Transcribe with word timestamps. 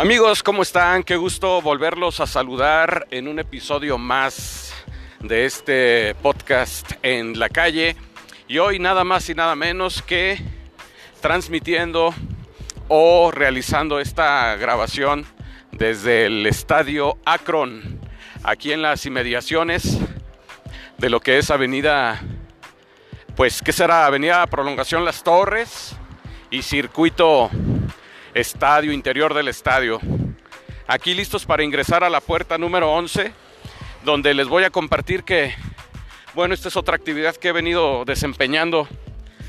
Amigos, 0.00 0.42
¿cómo 0.42 0.62
están? 0.62 1.02
Qué 1.02 1.16
gusto 1.16 1.60
volverlos 1.60 2.20
a 2.20 2.26
saludar 2.26 3.06
en 3.10 3.28
un 3.28 3.38
episodio 3.38 3.98
más 3.98 4.72
de 5.20 5.44
este 5.44 6.14
podcast 6.22 6.92
en 7.02 7.38
la 7.38 7.50
calle. 7.50 7.96
Y 8.48 8.56
hoy 8.56 8.78
nada 8.78 9.04
más 9.04 9.28
y 9.28 9.34
nada 9.34 9.54
menos 9.56 10.00
que 10.00 10.42
transmitiendo 11.20 12.14
o 12.88 13.30
realizando 13.30 14.00
esta 14.00 14.56
grabación 14.56 15.26
desde 15.70 16.24
el 16.24 16.46
estadio 16.46 17.18
Akron, 17.26 18.00
aquí 18.42 18.72
en 18.72 18.80
las 18.80 19.04
inmediaciones 19.04 19.98
de 20.96 21.10
lo 21.10 21.20
que 21.20 21.36
es 21.36 21.50
Avenida, 21.50 22.22
pues, 23.36 23.60
¿qué 23.60 23.72
será? 23.74 24.06
Avenida 24.06 24.46
Prolongación 24.46 25.04
Las 25.04 25.22
Torres 25.22 25.94
y 26.50 26.62
Circuito 26.62 27.50
estadio, 28.34 28.92
interior 28.92 29.34
del 29.34 29.48
estadio. 29.48 30.00
Aquí 30.86 31.14
listos 31.14 31.46
para 31.46 31.62
ingresar 31.62 32.04
a 32.04 32.10
la 32.10 32.20
puerta 32.20 32.58
número 32.58 32.92
11, 32.92 33.32
donde 34.04 34.34
les 34.34 34.48
voy 34.48 34.64
a 34.64 34.70
compartir 34.70 35.24
que, 35.24 35.54
bueno, 36.34 36.54
esta 36.54 36.68
es 36.68 36.76
otra 36.76 36.96
actividad 36.96 37.36
que 37.36 37.48
he 37.48 37.52
venido 37.52 38.04
desempeñando 38.04 38.88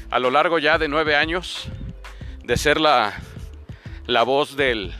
a 0.10 0.20
lo 0.20 0.32
largo 0.32 0.60
ya 0.60 0.78
de 0.78 0.88
nueve 0.88 1.16
años, 1.16 1.68
de 2.44 2.58
ser 2.58 2.80
la, 2.80 3.14
la 4.08 4.24
voz 4.24 4.56
del, 4.56 4.94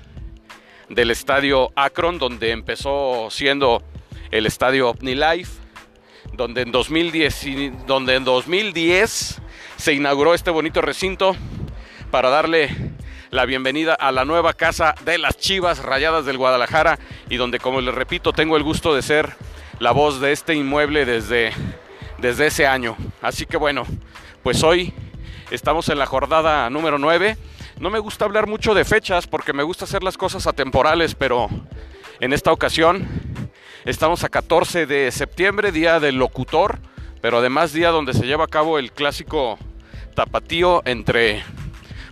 del 0.90 1.12
estadio 1.12 1.72
Akron, 1.76 2.18
donde 2.18 2.52
empezó 2.52 3.30
siendo 3.30 3.84
el 4.30 4.46
estadio 4.46 4.90
OmniLife, 4.90 5.60
donde 6.34 6.62
en 6.62 6.72
2010, 6.72 7.86
donde 7.88 8.16
en 8.16 8.24
2010 8.24 9.42
se 9.76 9.94
inauguró 9.94 10.34
este 10.34 10.52
bonito 10.52 10.82
recinto 10.82 11.36
para 12.12 12.30
darle 12.30 12.91
la 13.32 13.46
bienvenida 13.46 13.94
a 13.94 14.12
la 14.12 14.26
nueva 14.26 14.54
casa 14.54 14.94
de 15.06 15.18
las 15.18 15.38
Chivas 15.38 15.80
Rayadas 15.80 16.26
del 16.26 16.38
Guadalajara 16.38 17.00
y 17.30 17.38
donde, 17.38 17.60
como 17.60 17.80
les 17.80 17.96
repito, 17.96 18.34
tengo 18.34 18.58
el 18.58 18.64
gusto 18.64 18.94
de 18.94 19.02
ser 19.02 19.38
la 19.80 19.92
voz 19.92 20.20
de 20.20 20.34
este 20.34 20.54
inmueble 20.54 21.06
desde, 21.06 21.54
desde 22.18 22.48
ese 22.48 22.68
año. 22.68 22.98
Así 23.22 23.46
que 23.46 23.56
bueno, 23.56 23.86
pues 24.44 24.62
hoy 24.64 24.94
estamos 25.50 25.88
en 25.88 25.98
la 25.98 26.08
jornada 26.08 26.70
número 26.70 27.00
9. 27.00 27.38
No 27.80 27.90
me 27.90 28.00
gusta 28.00 28.26
hablar 28.26 28.48
mucho 28.48 28.74
de 28.74 28.84
fechas 28.84 29.28
porque 29.28 29.54
me 29.54 29.64
gusta 29.64 29.86
hacer 29.86 30.04
las 30.04 30.18
cosas 30.18 30.46
atemporales, 30.46 31.16
pero 31.16 31.48
en 32.20 32.34
esta 32.34 32.52
ocasión 32.52 33.08
estamos 33.86 34.26
a 34.26 34.30
14 34.30 34.86
de 34.86 35.10
septiembre, 35.10 35.72
día 35.72 36.02
del 36.02 36.16
locutor, 36.16 36.80
pero 37.22 37.38
además 37.38 37.72
día 37.72 37.92
donde 37.92 38.14
se 38.14 38.26
lleva 38.26 38.44
a 38.44 38.50
cabo 38.50 38.78
el 38.78 38.92
clásico 38.92 39.58
tapatío 40.16 40.82
entre 40.84 41.46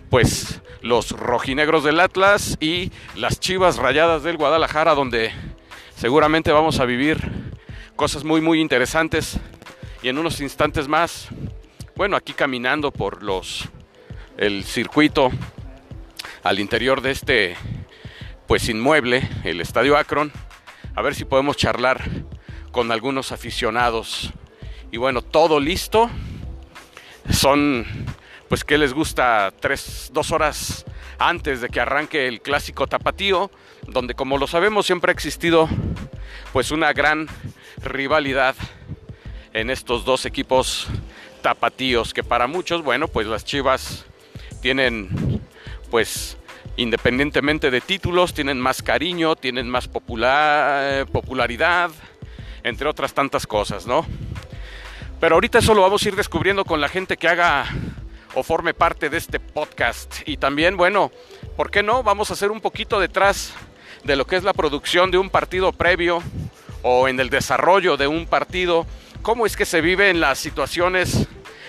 pues 0.08 0.62
los 0.80 1.10
rojinegros 1.10 1.84
del 1.84 2.00
Atlas 2.00 2.56
y 2.60 2.90
las 3.14 3.40
Chivas 3.40 3.76
Rayadas 3.76 4.22
del 4.22 4.36
Guadalajara, 4.36 4.94
donde 4.94 5.32
seguramente 5.96 6.52
vamos 6.52 6.80
a 6.80 6.84
vivir 6.84 7.52
cosas 7.96 8.24
muy 8.24 8.40
muy 8.40 8.60
interesantes 8.60 9.38
y 10.02 10.08
en 10.08 10.18
unos 10.18 10.40
instantes 10.40 10.88
más, 10.88 11.28
bueno, 11.96 12.16
aquí 12.16 12.32
caminando 12.32 12.90
por 12.90 13.22
los 13.22 13.68
el 14.38 14.64
circuito 14.64 15.30
al 16.42 16.58
interior 16.58 17.02
de 17.02 17.10
este 17.10 17.56
pues 18.46 18.68
inmueble, 18.68 19.28
el 19.44 19.60
Estadio 19.60 19.96
Akron, 19.96 20.32
a 20.96 21.02
ver 21.02 21.14
si 21.14 21.24
podemos 21.24 21.56
charlar 21.56 22.02
con 22.72 22.90
algunos 22.90 23.32
aficionados. 23.32 24.32
Y 24.90 24.96
bueno, 24.96 25.22
todo 25.22 25.60
listo. 25.60 26.10
Son 27.30 27.86
pues 28.50 28.64
que 28.64 28.78
les 28.78 28.92
gusta 28.92 29.52
tres, 29.60 30.10
dos 30.12 30.32
horas 30.32 30.84
antes 31.20 31.60
de 31.60 31.68
que 31.68 31.78
arranque 31.78 32.26
el 32.26 32.40
clásico 32.40 32.88
tapatío, 32.88 33.48
donde 33.86 34.14
como 34.14 34.38
lo 34.38 34.48
sabemos 34.48 34.86
siempre 34.86 35.12
ha 35.12 35.14
existido 35.14 35.68
pues 36.52 36.72
una 36.72 36.92
gran 36.92 37.28
rivalidad 37.80 38.56
en 39.52 39.70
estos 39.70 40.04
dos 40.04 40.26
equipos 40.26 40.88
tapatíos, 41.42 42.12
que 42.12 42.24
para 42.24 42.48
muchos, 42.48 42.82
bueno, 42.82 43.06
pues 43.06 43.28
las 43.28 43.44
Chivas 43.44 44.04
tienen 44.60 45.40
pues 45.88 46.36
independientemente 46.76 47.70
de 47.70 47.80
títulos, 47.80 48.34
tienen 48.34 48.58
más 48.58 48.82
cariño, 48.82 49.36
tienen 49.36 49.70
más 49.70 49.86
popular, 49.86 51.06
popularidad, 51.06 51.92
entre 52.64 52.88
otras 52.88 53.14
tantas 53.14 53.46
cosas, 53.46 53.86
¿no? 53.86 54.04
Pero 55.20 55.36
ahorita 55.36 55.60
eso 55.60 55.72
lo 55.72 55.82
vamos 55.82 56.04
a 56.04 56.08
ir 56.08 56.16
descubriendo 56.16 56.64
con 56.64 56.80
la 56.80 56.88
gente 56.88 57.16
que 57.16 57.28
haga 57.28 57.66
o 58.34 58.42
forme 58.42 58.74
parte 58.74 59.10
de 59.10 59.16
este 59.16 59.40
podcast. 59.40 60.26
Y 60.26 60.36
también, 60.36 60.76
bueno, 60.76 61.10
¿por 61.56 61.70
qué 61.70 61.82
no? 61.82 62.02
Vamos 62.02 62.30
a 62.30 62.34
hacer 62.34 62.50
un 62.50 62.60
poquito 62.60 63.00
detrás 63.00 63.52
de 64.04 64.16
lo 64.16 64.26
que 64.26 64.36
es 64.36 64.44
la 64.44 64.52
producción 64.52 65.10
de 65.10 65.18
un 65.18 65.30
partido 65.30 65.72
previo 65.72 66.22
o 66.82 67.08
en 67.08 67.18
el 67.20 67.30
desarrollo 67.30 67.96
de 67.96 68.06
un 68.06 68.26
partido. 68.26 68.86
¿Cómo 69.22 69.46
es 69.46 69.56
que 69.56 69.66
se 69.66 69.80
vive 69.80 70.10
en 70.10 70.20
las 70.20 70.38
situaciones 70.38 71.26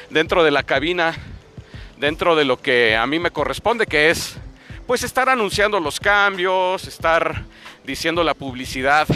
dentro 0.09 0.43
de 0.43 0.51
la 0.51 0.63
cabina, 0.63 1.15
dentro 1.97 2.35
de 2.35 2.45
lo 2.45 2.61
que 2.61 2.95
a 2.95 3.05
mí 3.07 3.19
me 3.19 3.31
corresponde, 3.31 3.87
que 3.87 4.09
es 4.09 4.37
pues 4.87 5.03
estar 5.03 5.29
anunciando 5.29 5.79
los 5.79 5.99
cambios, 5.99 6.85
estar 6.87 7.45
diciendo 7.83 8.23
la 8.23 8.33
publicidad 8.33 9.07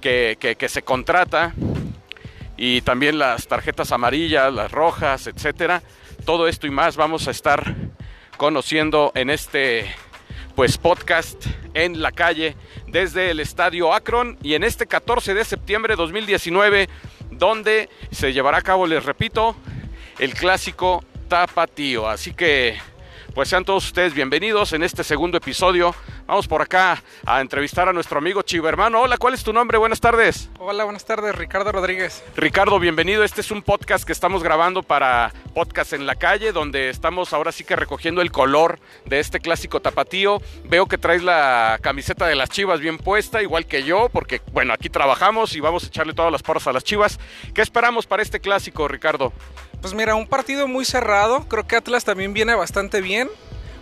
que, 0.00 0.36
que, 0.38 0.56
que 0.56 0.68
se 0.68 0.82
contrata 0.82 1.54
y 2.56 2.80
también 2.80 3.18
las 3.18 3.46
tarjetas 3.46 3.92
amarillas, 3.92 4.52
las 4.52 4.70
rojas, 4.70 5.26
etcétera 5.26 5.82
todo 6.26 6.48
esto 6.48 6.66
y 6.66 6.70
más 6.70 6.96
vamos 6.96 7.28
a 7.28 7.30
estar 7.30 7.76
conociendo 8.36 9.12
en 9.14 9.30
este 9.30 9.94
pues 10.56 10.76
podcast 10.76 11.46
en 11.72 12.02
la 12.02 12.10
calle 12.10 12.56
desde 12.88 13.30
el 13.30 13.38
Estadio 13.38 13.94
Akron 13.94 14.36
y 14.42 14.54
en 14.54 14.64
este 14.64 14.86
14 14.86 15.34
de 15.34 15.44
septiembre 15.44 15.92
de 15.92 15.96
2019 16.02 16.88
donde 17.30 17.88
se 18.10 18.32
llevará 18.32 18.58
a 18.58 18.62
cabo, 18.62 18.88
les 18.88 19.04
repito, 19.04 19.54
el 20.18 20.34
clásico 20.34 21.04
Tapatío. 21.28 22.08
Así 22.08 22.34
que 22.34 22.76
pues 23.36 23.50
sean 23.50 23.66
todos 23.66 23.84
ustedes 23.84 24.14
bienvenidos 24.14 24.72
en 24.72 24.82
este 24.82 25.04
segundo 25.04 25.36
episodio. 25.36 25.94
Vamos 26.26 26.48
por 26.48 26.62
acá 26.62 27.02
a 27.26 27.42
entrevistar 27.42 27.86
a 27.86 27.92
nuestro 27.92 28.16
amigo 28.16 28.40
Chivo 28.40 28.66
Hermano. 28.66 29.02
Hola, 29.02 29.18
¿cuál 29.18 29.34
es 29.34 29.44
tu 29.44 29.52
nombre? 29.52 29.76
Buenas 29.76 30.00
tardes. 30.00 30.48
Hola, 30.58 30.84
buenas 30.84 31.04
tardes, 31.04 31.34
Ricardo 31.34 31.70
Rodríguez. 31.70 32.24
Ricardo, 32.34 32.80
bienvenido. 32.80 33.24
Este 33.24 33.42
es 33.42 33.50
un 33.50 33.60
podcast 33.60 34.04
que 34.04 34.12
estamos 34.12 34.42
grabando 34.42 34.82
para 34.82 35.34
Podcast 35.52 35.92
en 35.92 36.06
la 36.06 36.14
Calle, 36.14 36.52
donde 36.52 36.88
estamos 36.88 37.34
ahora 37.34 37.52
sí 37.52 37.62
que 37.62 37.76
recogiendo 37.76 38.22
el 38.22 38.32
color 38.32 38.78
de 39.04 39.20
este 39.20 39.38
clásico 39.38 39.80
tapatío. 39.80 40.40
Veo 40.64 40.86
que 40.86 40.96
traes 40.96 41.22
la 41.22 41.78
camiseta 41.82 42.26
de 42.26 42.36
las 42.36 42.48
chivas 42.48 42.80
bien 42.80 42.96
puesta, 42.96 43.42
igual 43.42 43.66
que 43.66 43.82
yo, 43.82 44.08
porque 44.08 44.40
bueno, 44.50 44.72
aquí 44.72 44.88
trabajamos 44.88 45.54
y 45.54 45.60
vamos 45.60 45.84
a 45.84 45.88
echarle 45.88 46.14
todas 46.14 46.32
las 46.32 46.42
porras 46.42 46.66
a 46.68 46.72
las 46.72 46.84
chivas. 46.84 47.20
¿Qué 47.52 47.60
esperamos 47.60 48.06
para 48.06 48.22
este 48.22 48.40
clásico, 48.40 48.88
Ricardo? 48.88 49.34
Pues 49.86 49.94
mira, 49.94 50.16
un 50.16 50.26
partido 50.26 50.66
muy 50.66 50.84
cerrado. 50.84 51.46
Creo 51.46 51.64
que 51.64 51.76
Atlas 51.76 52.04
también 52.04 52.32
viene 52.32 52.56
bastante 52.56 53.00
bien. 53.00 53.30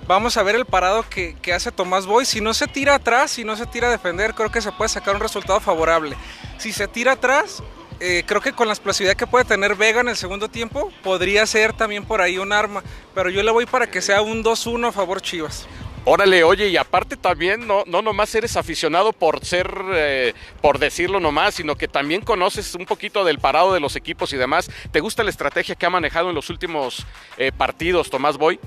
Vamos 0.06 0.37
a 0.37 0.42
ver 0.42 0.54
el 0.54 0.66
parado 0.66 1.03
que, 1.09 1.34
hace 1.54 1.72
Tomás 1.72 2.04
Boy. 2.04 2.26
Si 2.26 2.42
no 2.42 2.53
se 2.53 2.66
tira 2.66 2.97
atrás, 2.97 3.31
si 3.31 3.42
no 3.42 3.56
se 3.56 3.65
tira 3.65 3.88
a 3.88 3.91
defender, 3.91 4.34
creo 4.34 4.53
que 4.53 4.60
se 4.60 4.70
puede 4.70 4.91
sacar 4.91 5.15
un 5.15 5.22
resultado 5.22 5.60
favorable. 5.60 6.15
Si 6.59 6.75
se 6.75 6.88
tira 6.88 7.12
atrás, 7.12 7.62
eh, 8.00 8.22
creo 8.26 8.42
que 8.42 8.53
con 8.53 8.66
la 8.66 8.75
explosividad 8.75 9.16
que 9.16 9.26
puede 9.26 9.47
tener 9.47 9.76
Vega 9.76 10.03
en 10.03 10.09
el 10.10 10.16
segundo 10.16 10.48
tiempo, 10.48 10.92
podría 11.03 11.47
ser 11.47 11.72
también 11.72 12.04
por 12.04 12.21
ahí 12.21 12.36
un 12.36 12.53
arma. 12.53 12.82
Pero 13.15 13.31
yo 13.31 13.42
le 13.42 13.50
voy 13.50 13.65
para 13.65 13.86
que 13.86 14.03
sea 14.03 14.21
un 14.21 14.44
2-1 14.44 14.88
a 14.88 14.92
favor 14.92 15.22
Chivas. 15.22 15.66
Órale, 16.06 16.44
oye, 16.44 16.69
y 16.69 16.76
aparte 16.76 17.16
también 17.16 17.66
no, 17.66 17.82
no 17.87 18.03
nomás 18.03 18.34
eres 18.34 18.59
aficionado 18.59 19.15
por 19.15 19.42
ser, 19.42 19.72
eh, 19.94 20.34
por 20.60 20.78
decirlo 20.78 21.19
nomás, 21.19 21.54
sino 21.54 21.76
que 21.76 21.88
también 21.88 22.20
conoces 22.20 22.75
un 22.75 22.84
poquito 22.84 23.25
del 23.25 23.38
parado 23.38 23.72
de 23.72 23.81
los 23.81 23.97
equipos 23.97 24.31
y 24.34 24.37
demás. 24.37 24.70
¿Te 24.92 25.00
gusta 25.00 25.25
la 25.25 25.31
estrategia 25.31 25.75
que 25.75 25.87
ha 25.87 25.91
manejado 25.91 26.28
en 26.28 26.34
los 26.34 26.50
últimos 26.50 27.06
eh, 27.38 27.53
partidos 27.56 28.10
Tomás 28.10 28.36
Boy? 28.36 28.60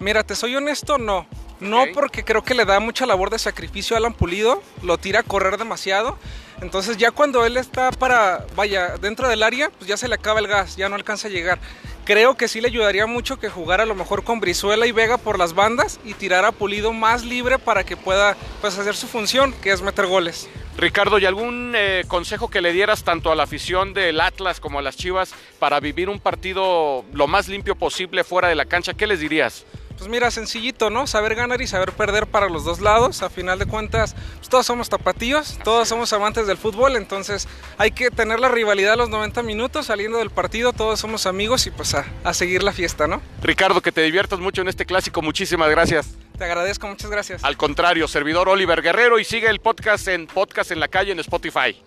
Mira, 0.00 0.22
te 0.22 0.34
soy 0.34 0.54
honesto, 0.54 0.98
no. 0.98 1.26
No 1.60 1.82
okay. 1.82 1.94
porque 1.94 2.24
creo 2.24 2.42
que 2.42 2.54
le 2.54 2.66
da 2.66 2.78
mucha 2.78 3.06
labor 3.06 3.30
de 3.30 3.38
sacrificio 3.38 3.96
a 3.96 3.98
Alan 3.98 4.12
Pulido, 4.12 4.62
lo 4.82 4.98
tira 4.98 5.20
a 5.20 5.22
correr 5.22 5.56
demasiado. 5.56 6.18
Entonces 6.60 6.98
ya 6.98 7.10
cuando 7.10 7.46
él 7.46 7.56
está 7.56 7.90
para, 7.90 8.46
vaya, 8.54 8.96
dentro 8.98 9.28
del 9.28 9.42
área, 9.42 9.70
pues 9.70 9.88
ya 9.88 9.96
se 9.96 10.08
le 10.08 10.14
acaba 10.14 10.40
el 10.40 10.46
gas, 10.46 10.76
ya 10.76 10.88
no 10.88 10.96
alcanza 10.96 11.28
a 11.28 11.30
llegar. 11.30 11.58
Creo 12.04 12.36
que 12.36 12.48
sí 12.48 12.60
le 12.60 12.66
ayudaría 12.66 13.06
mucho 13.06 13.38
que 13.38 13.48
jugara 13.48 13.84
a 13.84 13.86
lo 13.86 13.94
mejor 13.94 14.24
con 14.24 14.40
Brizuela 14.40 14.86
y 14.86 14.92
Vega 14.92 15.18
por 15.18 15.38
las 15.38 15.54
bandas 15.54 16.00
y 16.04 16.14
tirar 16.14 16.44
a 16.44 16.50
Pulido 16.50 16.92
más 16.92 17.24
libre 17.24 17.60
para 17.60 17.84
que 17.84 17.96
pueda 17.96 18.36
pues, 18.60 18.76
hacer 18.76 18.96
su 18.96 19.06
función, 19.06 19.52
que 19.62 19.70
es 19.70 19.82
meter 19.82 20.06
goles. 20.06 20.48
Ricardo, 20.76 21.20
¿y 21.20 21.26
algún 21.26 21.74
eh, 21.76 22.02
consejo 22.08 22.48
que 22.48 22.60
le 22.60 22.72
dieras 22.72 23.04
tanto 23.04 23.30
a 23.30 23.36
la 23.36 23.44
afición 23.44 23.94
del 23.94 24.20
Atlas 24.20 24.58
como 24.58 24.80
a 24.80 24.82
las 24.82 24.96
Chivas 24.96 25.32
para 25.60 25.78
vivir 25.78 26.08
un 26.08 26.18
partido 26.18 27.04
lo 27.12 27.28
más 27.28 27.46
limpio 27.46 27.76
posible 27.76 28.24
fuera 28.24 28.48
de 28.48 28.56
la 28.56 28.64
cancha? 28.64 28.94
¿Qué 28.94 29.06
les 29.06 29.20
dirías? 29.20 29.64
Pues 30.02 30.10
mira, 30.10 30.32
sencillito, 30.32 30.90
¿no? 30.90 31.06
Saber 31.06 31.36
ganar 31.36 31.62
y 31.62 31.68
saber 31.68 31.92
perder 31.92 32.26
para 32.26 32.48
los 32.48 32.64
dos 32.64 32.80
lados. 32.80 33.22
A 33.22 33.30
final 33.30 33.60
de 33.60 33.66
cuentas, 33.66 34.16
pues 34.38 34.48
todos 34.48 34.66
somos 34.66 34.88
tapatíos, 34.88 35.60
todos 35.62 35.86
somos 35.86 36.12
amantes 36.12 36.48
del 36.48 36.56
fútbol, 36.56 36.96
entonces 36.96 37.46
hay 37.78 37.92
que 37.92 38.10
tener 38.10 38.40
la 38.40 38.48
rivalidad 38.48 38.94
a 38.94 38.96
los 38.96 39.10
90 39.10 39.44
minutos, 39.44 39.86
saliendo 39.86 40.18
del 40.18 40.30
partido, 40.30 40.72
todos 40.72 40.98
somos 40.98 41.26
amigos 41.26 41.68
y 41.68 41.70
pues 41.70 41.94
a, 41.94 42.04
a 42.24 42.34
seguir 42.34 42.64
la 42.64 42.72
fiesta, 42.72 43.06
¿no? 43.06 43.22
Ricardo, 43.42 43.80
que 43.80 43.92
te 43.92 44.02
diviertas 44.02 44.40
mucho 44.40 44.60
en 44.60 44.66
este 44.66 44.86
clásico, 44.86 45.22
muchísimas 45.22 45.70
gracias. 45.70 46.08
Te 46.32 46.38
Te 46.38 46.44
agradezco, 46.46 46.88
muchas 46.88 47.08
gracias. 47.08 47.44
Al 47.44 47.56
contrario, 47.56 48.08
servidor 48.08 48.48
Oliver 48.48 48.82
Guerrero 48.82 49.20
y 49.20 49.24
sigue 49.24 49.48
el 49.50 49.60
podcast 49.60 50.08
en 50.08 50.26
Podcast 50.26 50.72
en 50.72 50.80
la 50.80 50.88
Calle 50.88 51.12
en 51.12 51.20
Spotify. 51.20 51.80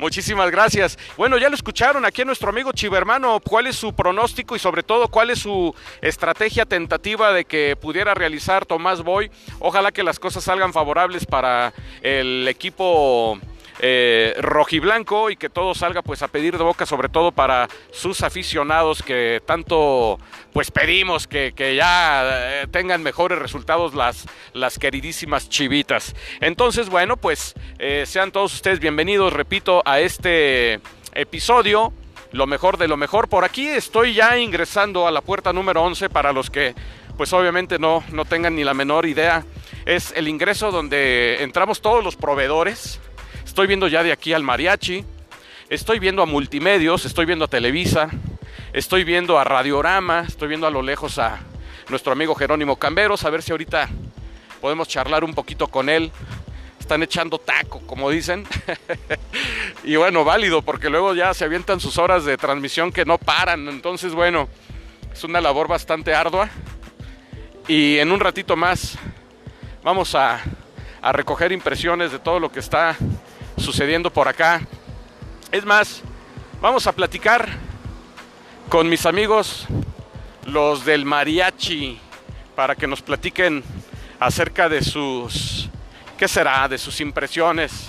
Muchísimas 0.00 0.50
gracias. 0.50 0.98
Bueno, 1.18 1.36
ya 1.36 1.50
lo 1.50 1.54
escucharon 1.54 2.06
aquí 2.06 2.22
a 2.22 2.24
nuestro 2.24 2.48
amigo 2.48 2.72
Chivermano. 2.72 3.38
¿Cuál 3.40 3.66
es 3.66 3.76
su 3.76 3.92
pronóstico 3.92 4.56
y 4.56 4.58
sobre 4.58 4.82
todo 4.82 5.08
cuál 5.08 5.28
es 5.28 5.40
su 5.40 5.74
estrategia 6.00 6.64
tentativa 6.64 7.34
de 7.34 7.44
que 7.44 7.76
pudiera 7.76 8.14
realizar 8.14 8.64
Tomás 8.64 9.02
Boy? 9.02 9.30
Ojalá 9.58 9.92
que 9.92 10.02
las 10.02 10.18
cosas 10.18 10.42
salgan 10.44 10.72
favorables 10.72 11.26
para 11.26 11.74
el 12.00 12.48
equipo 12.48 13.38
eh, 13.82 14.34
rojiblanco 14.40 15.30
y 15.30 15.36
que 15.36 15.48
todo 15.48 15.74
salga 15.74 16.02
pues 16.02 16.22
a 16.22 16.28
pedir 16.28 16.58
de 16.58 16.64
boca 16.64 16.84
sobre 16.84 17.08
todo 17.08 17.32
para 17.32 17.66
sus 17.90 18.22
aficionados 18.22 19.02
que 19.02 19.40
tanto 19.46 20.18
pues 20.52 20.70
pedimos 20.70 21.26
que, 21.26 21.54
ya 21.56 22.22
eh, 22.24 22.66
tengan 22.70 23.02
mejores 23.02 23.38
resultados 23.38 23.94
las, 23.94 24.26
las 24.52 24.78
queridísimas 24.78 25.48
chivitas. 25.48 26.14
Entonces 26.40 26.90
bueno 26.90 27.16
pues 27.16 27.54
eh, 27.78 28.04
sean 28.06 28.32
todos 28.32 28.52
ustedes 28.52 28.80
bienvenidos 28.80 29.32
repito 29.32 29.82
a 29.86 30.00
este 30.00 30.80
episodio 31.14 31.94
lo 32.32 32.46
mejor 32.46 32.76
de 32.76 32.86
lo 32.86 32.98
mejor. 32.98 33.28
Por 33.28 33.44
aquí 33.44 33.66
estoy 33.66 34.12
ya 34.12 34.38
ingresando 34.38 35.06
a 35.06 35.10
la 35.10 35.22
puerta 35.22 35.54
número 35.54 35.82
11 35.82 36.10
para 36.10 36.32
los 36.32 36.50
que 36.50 36.74
pues 37.16 37.32
obviamente 37.32 37.78
no, 37.78 38.04
no 38.12 38.26
tengan 38.26 38.54
ni 38.56 38.64
la 38.64 38.74
menor 38.74 39.06
idea. 39.06 39.44
Es 39.86 40.12
el 40.14 40.28
ingreso 40.28 40.70
donde 40.70 41.42
entramos 41.42 41.80
todos 41.80 42.04
los 42.04 42.16
proveedores 42.16 43.00
Estoy 43.50 43.66
viendo 43.66 43.88
ya 43.88 44.04
de 44.04 44.12
aquí 44.12 44.32
al 44.32 44.44
mariachi, 44.44 45.04
estoy 45.68 45.98
viendo 45.98 46.22
a 46.22 46.26
multimedios, 46.26 47.04
estoy 47.04 47.26
viendo 47.26 47.46
a 47.46 47.48
Televisa, 47.48 48.08
estoy 48.72 49.02
viendo 49.02 49.40
a 49.40 49.44
Radiorama, 49.44 50.20
estoy 50.20 50.46
viendo 50.46 50.68
a 50.68 50.70
lo 50.70 50.82
lejos 50.82 51.18
a 51.18 51.40
nuestro 51.88 52.12
amigo 52.12 52.36
Jerónimo 52.36 52.76
Camberos, 52.76 53.24
a 53.24 53.30
ver 53.30 53.42
si 53.42 53.50
ahorita 53.50 53.88
podemos 54.60 54.86
charlar 54.86 55.24
un 55.24 55.34
poquito 55.34 55.66
con 55.66 55.88
él. 55.88 56.12
Están 56.78 57.02
echando 57.02 57.38
taco, 57.38 57.80
como 57.88 58.08
dicen. 58.08 58.46
y 59.82 59.96
bueno, 59.96 60.22
válido, 60.22 60.62
porque 60.62 60.88
luego 60.88 61.12
ya 61.14 61.34
se 61.34 61.44
avientan 61.44 61.80
sus 61.80 61.98
horas 61.98 62.24
de 62.24 62.36
transmisión 62.36 62.92
que 62.92 63.04
no 63.04 63.18
paran. 63.18 63.66
Entonces, 63.66 64.14
bueno, 64.14 64.48
es 65.12 65.24
una 65.24 65.40
labor 65.40 65.66
bastante 65.66 66.14
ardua. 66.14 66.48
Y 67.66 67.98
en 67.98 68.12
un 68.12 68.20
ratito 68.20 68.54
más 68.54 68.96
vamos 69.82 70.14
a, 70.14 70.40
recoger 71.02 71.50
impresiones 71.50 72.12
de 72.12 72.20
todo 72.20 72.38
lo 72.38 72.52
que 72.52 72.60
está 72.60 72.96
sucediendo 73.60 74.10
por 74.10 74.28
acá. 74.28 74.62
Es 75.52 75.64
más, 75.64 76.02
vamos 76.60 76.86
a 76.86 76.92
platicar 76.92 77.48
con 78.68 78.88
mis 78.88 79.06
amigos, 79.06 79.66
los 80.46 80.84
del 80.84 81.04
mariachi, 81.04 81.98
para 82.54 82.74
que 82.74 82.86
nos 82.86 83.02
platiquen 83.02 83.62
acerca 84.18 84.68
de 84.68 84.82
sus, 84.82 85.68
¿qué 86.18 86.28
será? 86.28 86.68
De 86.68 86.78
sus 86.78 87.00
impresiones 87.00 87.88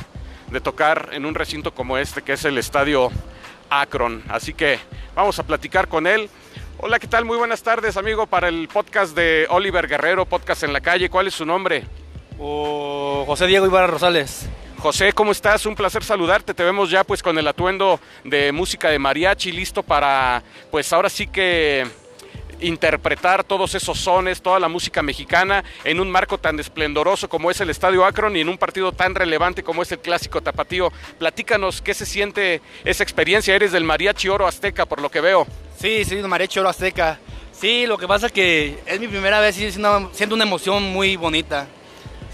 de 0.52 0.60
tocar 0.60 1.10
en 1.14 1.26
un 1.26 1.34
recinto 1.34 1.74
como 1.74 1.98
este, 1.98 2.22
que 2.22 2.34
es 2.34 2.46
el 2.46 2.58
Estadio 2.58 3.10
Akron. 3.70 4.24
Así 4.28 4.54
que 4.54 4.80
vamos 5.16 5.40
a 5.40 5.44
platicar 5.44 5.88
con 5.88 6.06
él. 6.06 6.30
Hola, 6.78 7.00
¿qué 7.00 7.08
tal? 7.08 7.26
Muy 7.26 7.38
buenas 7.38 7.64
tardes, 7.64 7.96
amigo, 7.96 8.28
para 8.28 8.50
el 8.50 8.68
podcast 8.68 9.16
de 9.16 9.46
Oliver 9.50 9.88
Guerrero, 9.88 10.26
Podcast 10.26 10.64
en 10.64 10.74
la 10.74 10.82
Calle. 10.82 11.10
¿Cuál 11.10 11.28
es 11.28 11.36
su 11.36 11.46
nombre? 11.46 11.86
Oh, 12.40 13.24
José 13.28 13.48
Diego 13.48 13.66
Ibarra 13.66 13.88
Rosales. 13.88 14.50
José, 14.82 15.14
¿cómo 15.14 15.32
estás? 15.32 15.68
Un 15.68 15.76
placer 15.76 16.04
saludarte. 16.04 16.56
Te 16.56 16.64
vemos 16.64 16.90
ya 16.90 17.04
pues 17.04 17.22
con 17.22 17.38
el 17.38 17.48
atuendo 17.48 18.00
de 18.24 18.52
música 18.52 18.90
de 18.90 18.98
mariachi 18.98 19.52
listo 19.52 19.84
para 19.84 20.42
pues 20.72 20.92
ahora 20.92 21.08
sí 21.08 21.28
que 21.28 21.86
interpretar 22.62 23.44
todos 23.44 23.76
esos 23.76 24.00
sones, 24.00 24.42
toda 24.42 24.60
la 24.60 24.68
música 24.68 25.04
mexicana 25.04 25.64
en 25.84 26.00
un 26.00 26.10
marco 26.10 26.40
tan 26.40 26.60
esplendoroso 26.60 27.30
como 27.30 27.52
es 27.52 27.62
el 27.62 27.70
Estadio 27.70 28.04
Akron 28.04 28.36
y 28.36 28.42
en 28.42 28.50
un 28.50 28.58
partido 28.58 28.92
tan 28.92 29.14
relevante 29.14 29.62
como 29.62 29.84
es 29.84 29.92
el 29.92 30.00
Clásico 30.00 30.42
Tapatío. 30.42 30.92
Platícanos 31.20 31.84
qué 31.84 31.94
se 31.94 32.08
siente 32.08 32.60
esa 32.84 33.04
experiencia. 33.04 33.54
Eres 33.54 33.72
del 33.72 33.84
Mariachi 33.84 34.30
Oro 34.30 34.48
Azteca, 34.48 34.88
por 34.88 35.00
lo 35.00 35.12
que 35.12 35.22
veo. 35.22 35.46
Sí, 35.80 36.04
sí, 36.06 36.16
del 36.16 36.28
Mariachi 36.28 36.58
Oro 36.58 36.70
Azteca. 36.70 37.20
Sí, 37.52 37.86
lo 37.86 38.00
que 38.00 38.08
pasa 38.08 38.26
es 38.26 38.32
que 38.32 38.80
es 38.88 39.00
mi 39.00 39.08
primera 39.08 39.40
vez 39.42 39.60
y 39.60 39.72
siento 39.72 40.34
una 40.34 40.44
emoción 40.44 40.82
muy 40.92 41.18
bonita. 41.18 41.68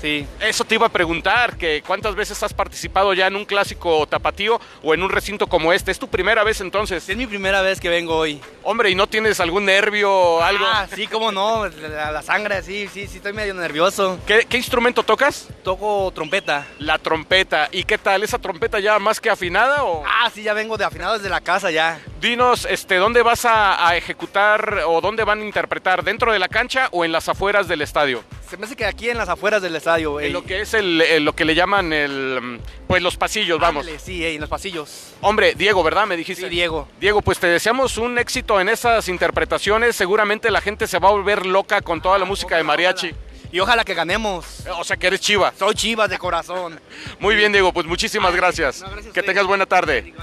Sí. 0.02 0.28
Eso 0.40 0.64
te 0.64 0.76
iba 0.76 0.88
a 0.88 0.90
preguntar, 0.90 1.58
que 1.58 1.82
cuántas 1.86 2.16
veces 2.16 2.42
has 2.44 2.54
participado 2.54 3.14
ya 3.14 3.28
en 3.28 3.36
un 3.36 3.46
clásico 3.46 4.06
tapatío 4.08 4.60
o 4.84 4.94
en 4.94 5.04
un 5.04 5.10
recinto 5.10 5.48
como 5.48 5.74
este. 5.74 5.92
¿Es 5.92 6.00
tu 6.00 6.08
primera 6.08 6.44
vez 6.44 6.62
entonces? 6.62 7.08
Es 7.08 7.18
mi 7.18 7.26
primera 7.26 7.62
vez 7.62 7.80
que 7.80 7.90
vengo 7.90 8.16
hoy. 8.16 8.42
Hombre, 8.64 8.90
¿y 8.90 8.96
no 8.96 9.08
tienes 9.08 9.40
algún 9.40 9.66
nervio 9.66 10.12
o 10.12 10.42
algo? 10.42 10.66
Ah, 10.68 10.88
sí, 10.94 11.08
cómo 11.08 11.32
no, 11.32 11.68
la, 11.68 12.22
sangre, 12.22 12.62
sí, 12.62 12.90
sí, 12.94 13.08
sí, 13.08 13.18
estoy 13.18 13.34
medio 13.34 13.54
nervioso. 13.54 14.20
¿Qué, 14.28 14.46
¿Qué, 14.48 14.58
instrumento 14.58 15.04
tocas? 15.04 15.48
Toco 15.64 16.12
trompeta. 16.14 16.68
La 16.80 16.98
trompeta. 16.98 17.70
¿Y 17.72 17.84
qué 17.84 17.98
tal? 17.98 18.24
¿Esa 18.24 18.38
trompeta 18.40 18.80
ya 18.80 19.00
más 19.00 19.20
que 19.20 19.30
afinada 19.30 19.84
o...? 19.84 20.04
Ah, 20.06 20.30
sí, 20.34 20.44
ya 20.44 20.54
vengo 20.54 20.78
de 20.78 20.86
afinado 20.86 21.14
desde 21.14 21.30
la 21.30 21.42
casa 21.42 21.72
ya. 21.72 22.00
Dinos, 22.22 22.68
este, 22.70 22.96
¿dónde 22.96 23.22
vas 23.22 23.46
a, 23.46 23.96
ejecutar 23.96 24.82
o 24.86 25.02
dónde 25.02 25.24
van 25.24 25.42
a 25.42 25.46
interpretar? 25.46 26.04
¿Dentro 26.04 26.34
de 26.34 26.40
la 26.40 26.48
cancha 26.48 26.90
o 26.92 27.06
en 27.06 27.12
las 27.12 27.30
afueras 27.30 27.68
del 27.68 27.82
estadio? 27.82 28.24
Se 28.50 28.56
me 28.56 28.66
hace 28.66 28.76
que 28.78 28.86
aquí 28.86 29.10
en 29.10 29.18
las 29.18 29.28
afueras 29.28 29.62
del 29.62 29.76
estadio. 29.76 30.22
En 30.22 30.32
lo 30.32 30.44
que 30.44 30.62
es 30.62 30.74
el, 30.74 31.24
lo 31.26 31.34
que 31.34 31.44
le 31.44 31.54
llaman 31.54 31.92
el, 31.92 32.62
pues 32.88 33.04
los 33.04 33.18
pasillos, 33.18 33.60
vamos. 33.60 33.86
sí, 34.02 34.26
en 34.26 34.40
los 34.40 34.50
pasillos. 34.50 35.14
Hombre, 35.20 35.54
Diego, 35.56 35.84
¿verdad? 35.84 36.08
Me 36.08 36.16
dijiste. 36.16 36.44
Sí, 36.44 36.50
Diego. 36.50 36.88
Diego, 37.00 37.22
pues 37.22 37.40
te 37.40 37.48
deseamos 37.48 37.98
un 37.98 38.18
éxito 38.18 38.62
en 38.62 38.70
esas 38.70 39.10
interpretaciones. 39.10 39.96
Seguramente 39.98 40.50
la 40.50 40.62
gente 40.62 40.88
se 40.88 40.98
va 41.00 41.10
a 41.10 41.12
volver 41.12 41.46
loca 41.46 41.82
con 41.82 42.02
toda 42.02 42.18
la 42.18 42.26
música 42.26 42.56
de 42.56 42.64
mariachi. 42.64 43.12
Y 43.52 43.60
ojalá 43.60 43.84
que 43.84 43.94
ganemos. 43.94 44.66
O 44.78 44.84
sea 44.84 44.96
que 44.96 45.08
eres 45.08 45.20
chiva. 45.20 45.54
Soy 45.58 45.74
chiva 45.74 46.08
de 46.08 46.18
corazón. 46.18 46.80
Muy 47.20 47.36
bien, 47.36 47.52
Diego, 47.52 47.74
pues 47.74 47.86
muchísimas 47.86 48.34
gracias. 48.36 48.84
que 49.14 49.24
tengas 49.24 49.46
buena 49.46 49.66
tarde. 49.66 50.14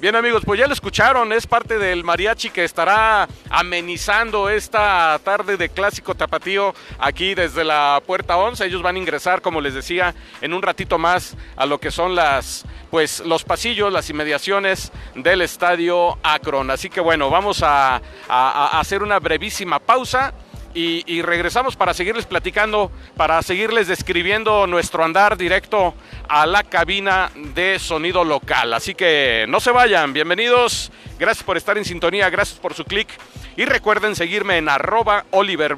Bien 0.00 0.16
amigos, 0.16 0.44
pues 0.46 0.58
ya 0.58 0.66
lo 0.66 0.72
escucharon, 0.72 1.30
es 1.30 1.46
parte 1.46 1.78
del 1.78 2.04
mariachi 2.04 2.48
que 2.48 2.64
estará 2.64 3.28
amenizando 3.50 4.48
esta 4.48 5.20
tarde 5.22 5.58
de 5.58 5.68
clásico 5.68 6.14
tapatío 6.14 6.74
aquí 6.98 7.34
desde 7.34 7.64
la 7.64 8.02
puerta 8.06 8.38
11. 8.38 8.64
Ellos 8.64 8.80
van 8.80 8.96
a 8.96 8.98
ingresar, 8.98 9.42
como 9.42 9.60
les 9.60 9.74
decía, 9.74 10.14
en 10.40 10.54
un 10.54 10.62
ratito 10.62 10.96
más 10.96 11.36
a 11.54 11.66
lo 11.66 11.78
que 11.78 11.90
son 11.90 12.14
las, 12.14 12.64
pues, 12.90 13.20
los 13.20 13.44
pasillos, 13.44 13.92
las 13.92 14.08
inmediaciones 14.08 14.90
del 15.16 15.42
estadio 15.42 16.18
Akron. 16.22 16.70
Así 16.70 16.88
que 16.88 17.02
bueno, 17.02 17.28
vamos 17.28 17.62
a 17.62 18.00
hacer 18.26 19.02
una 19.02 19.18
brevísima 19.18 19.80
pausa 19.80 20.32
y, 20.72 21.22
regresamos 21.22 21.76
para 21.76 21.94
seguirles 21.94 22.26
platicando, 22.26 22.92
para 23.16 23.42
seguirles 23.42 23.88
describiendo 23.88 24.66
nuestro 24.66 25.04
andar 25.04 25.36
directo 25.36 25.94
a 26.28 26.46
la 26.46 26.62
cabina 26.62 27.30
de 27.34 27.78
sonido 27.78 28.24
local. 28.24 28.72
Así 28.72 28.94
que 28.94 29.46
no 29.48 29.60
se 29.60 29.72
vayan, 29.72 30.12
bienvenidos, 30.12 30.92
gracias 31.18 31.44
por 31.44 31.56
estar 31.56 31.76
en 31.76 31.84
sintonía, 31.84 32.30
gracias 32.30 32.58
por 32.58 32.74
su 32.74 32.84
clic 32.84 33.08
y 33.56 33.64
recuerden 33.64 34.14
seguirme 34.14 34.58
en 34.58 34.68
arroba 34.68 35.24
Oliver 35.32 35.76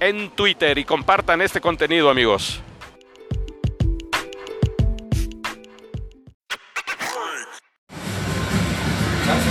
en 0.00 0.30
Twitter 0.30 0.78
y 0.78 0.84
compartan 0.84 1.42
este 1.42 1.60
contenido 1.60 2.08
amigos. 2.08 2.63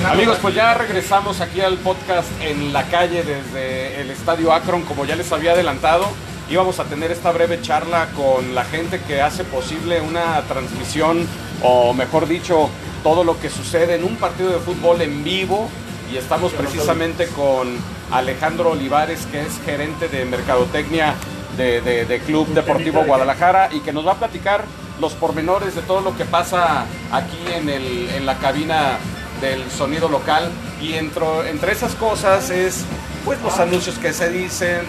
Amigos, 0.05 0.38
pues 0.41 0.53
ya 0.53 0.74
regresamos 0.74 1.39
aquí 1.39 1.62
al 1.62 1.77
podcast 1.77 2.27
en 2.41 2.74
la 2.74 2.83
calle 2.89 3.24
desde 3.24 4.01
el 4.01 4.12
Estadio 4.12 4.51
Akron, 4.51 4.81
como 4.81 5.05
ya 5.05 5.15
les 5.15 5.31
había 5.31 5.53
adelantado. 5.53 6.05
Íbamos 6.50 6.79
a 6.79 6.83
tener 6.83 7.10
esta 7.12 7.31
breve 7.31 7.62
charla 7.62 8.10
con 8.15 8.53
la 8.53 8.65
gente 8.65 9.00
que 9.00 9.22
hace 9.22 9.45
posible 9.45 10.01
una 10.01 10.41
transmisión, 10.41 11.25
o 11.62 11.93
mejor 11.93 12.27
dicho, 12.27 12.69
todo 13.01 13.24
lo 13.24 13.39
que 13.39 13.50
sucede 13.50 13.95
en 13.95 14.03
un 14.03 14.17
partido 14.17 14.51
de 14.51 14.60
fútbol 14.60 15.01
en 15.01 15.24
vivo. 15.24 15.69
Y 16.12 16.17
estamos 16.17 16.51
precisamente 16.51 17.27
con 17.27 17.77
Alejandro 18.12 18.72
Olivares, 18.72 19.25
que 19.27 19.41
es 19.41 19.60
gerente 19.65 20.10
de 20.10 20.25
Mercadotecnia 20.25 21.15
de, 21.55 22.22
Club 22.25 22.50
Deportivo 22.50 23.03
Guadalajara 23.05 23.69
y 23.72 23.79
que 23.79 23.93
nos 23.93 24.05
va 24.05 24.12
a 24.12 24.15
platicar 24.15 24.65
los 25.00 25.13
pormenores 25.13 25.75
de 25.75 25.81
todo 25.81 26.01
lo 26.01 26.15
que 26.17 26.25
pasa 26.25 26.86
aquí 27.12 27.39
en, 27.55 27.69
en 27.69 28.25
la 28.25 28.38
cabina 28.38 29.00
del 29.41 29.69
sonido 29.71 30.09
local 30.09 30.49
y 30.81 30.93
entre 30.93 31.71
esas 31.71 31.95
cosas 31.95 32.49
es 32.49 32.85
pues 33.25 33.41
los 33.41 33.57
anuncios 33.59 33.97
que 33.99 34.11
se 34.11 34.29
dicen, 34.29 34.81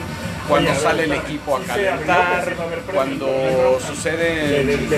cuando 0.49 0.75
sale 0.75 1.05
el 1.05 1.13
equipo 1.13 1.57
a 1.57 1.61
calentar, 1.63 2.55
cuando 2.93 3.79
suceden 3.81 4.91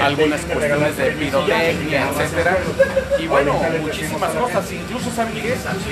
algunas 0.00 0.40
cuestiones 0.40 0.96
de 0.96 1.10
pirotecnia, 1.12 2.08
etcétera. 2.08 2.58
Y 3.18 3.26
bueno, 3.26 3.54
muchísimas 3.80 4.32
cosas, 4.32 4.72
incluso 4.72 5.10
saben 5.10 5.34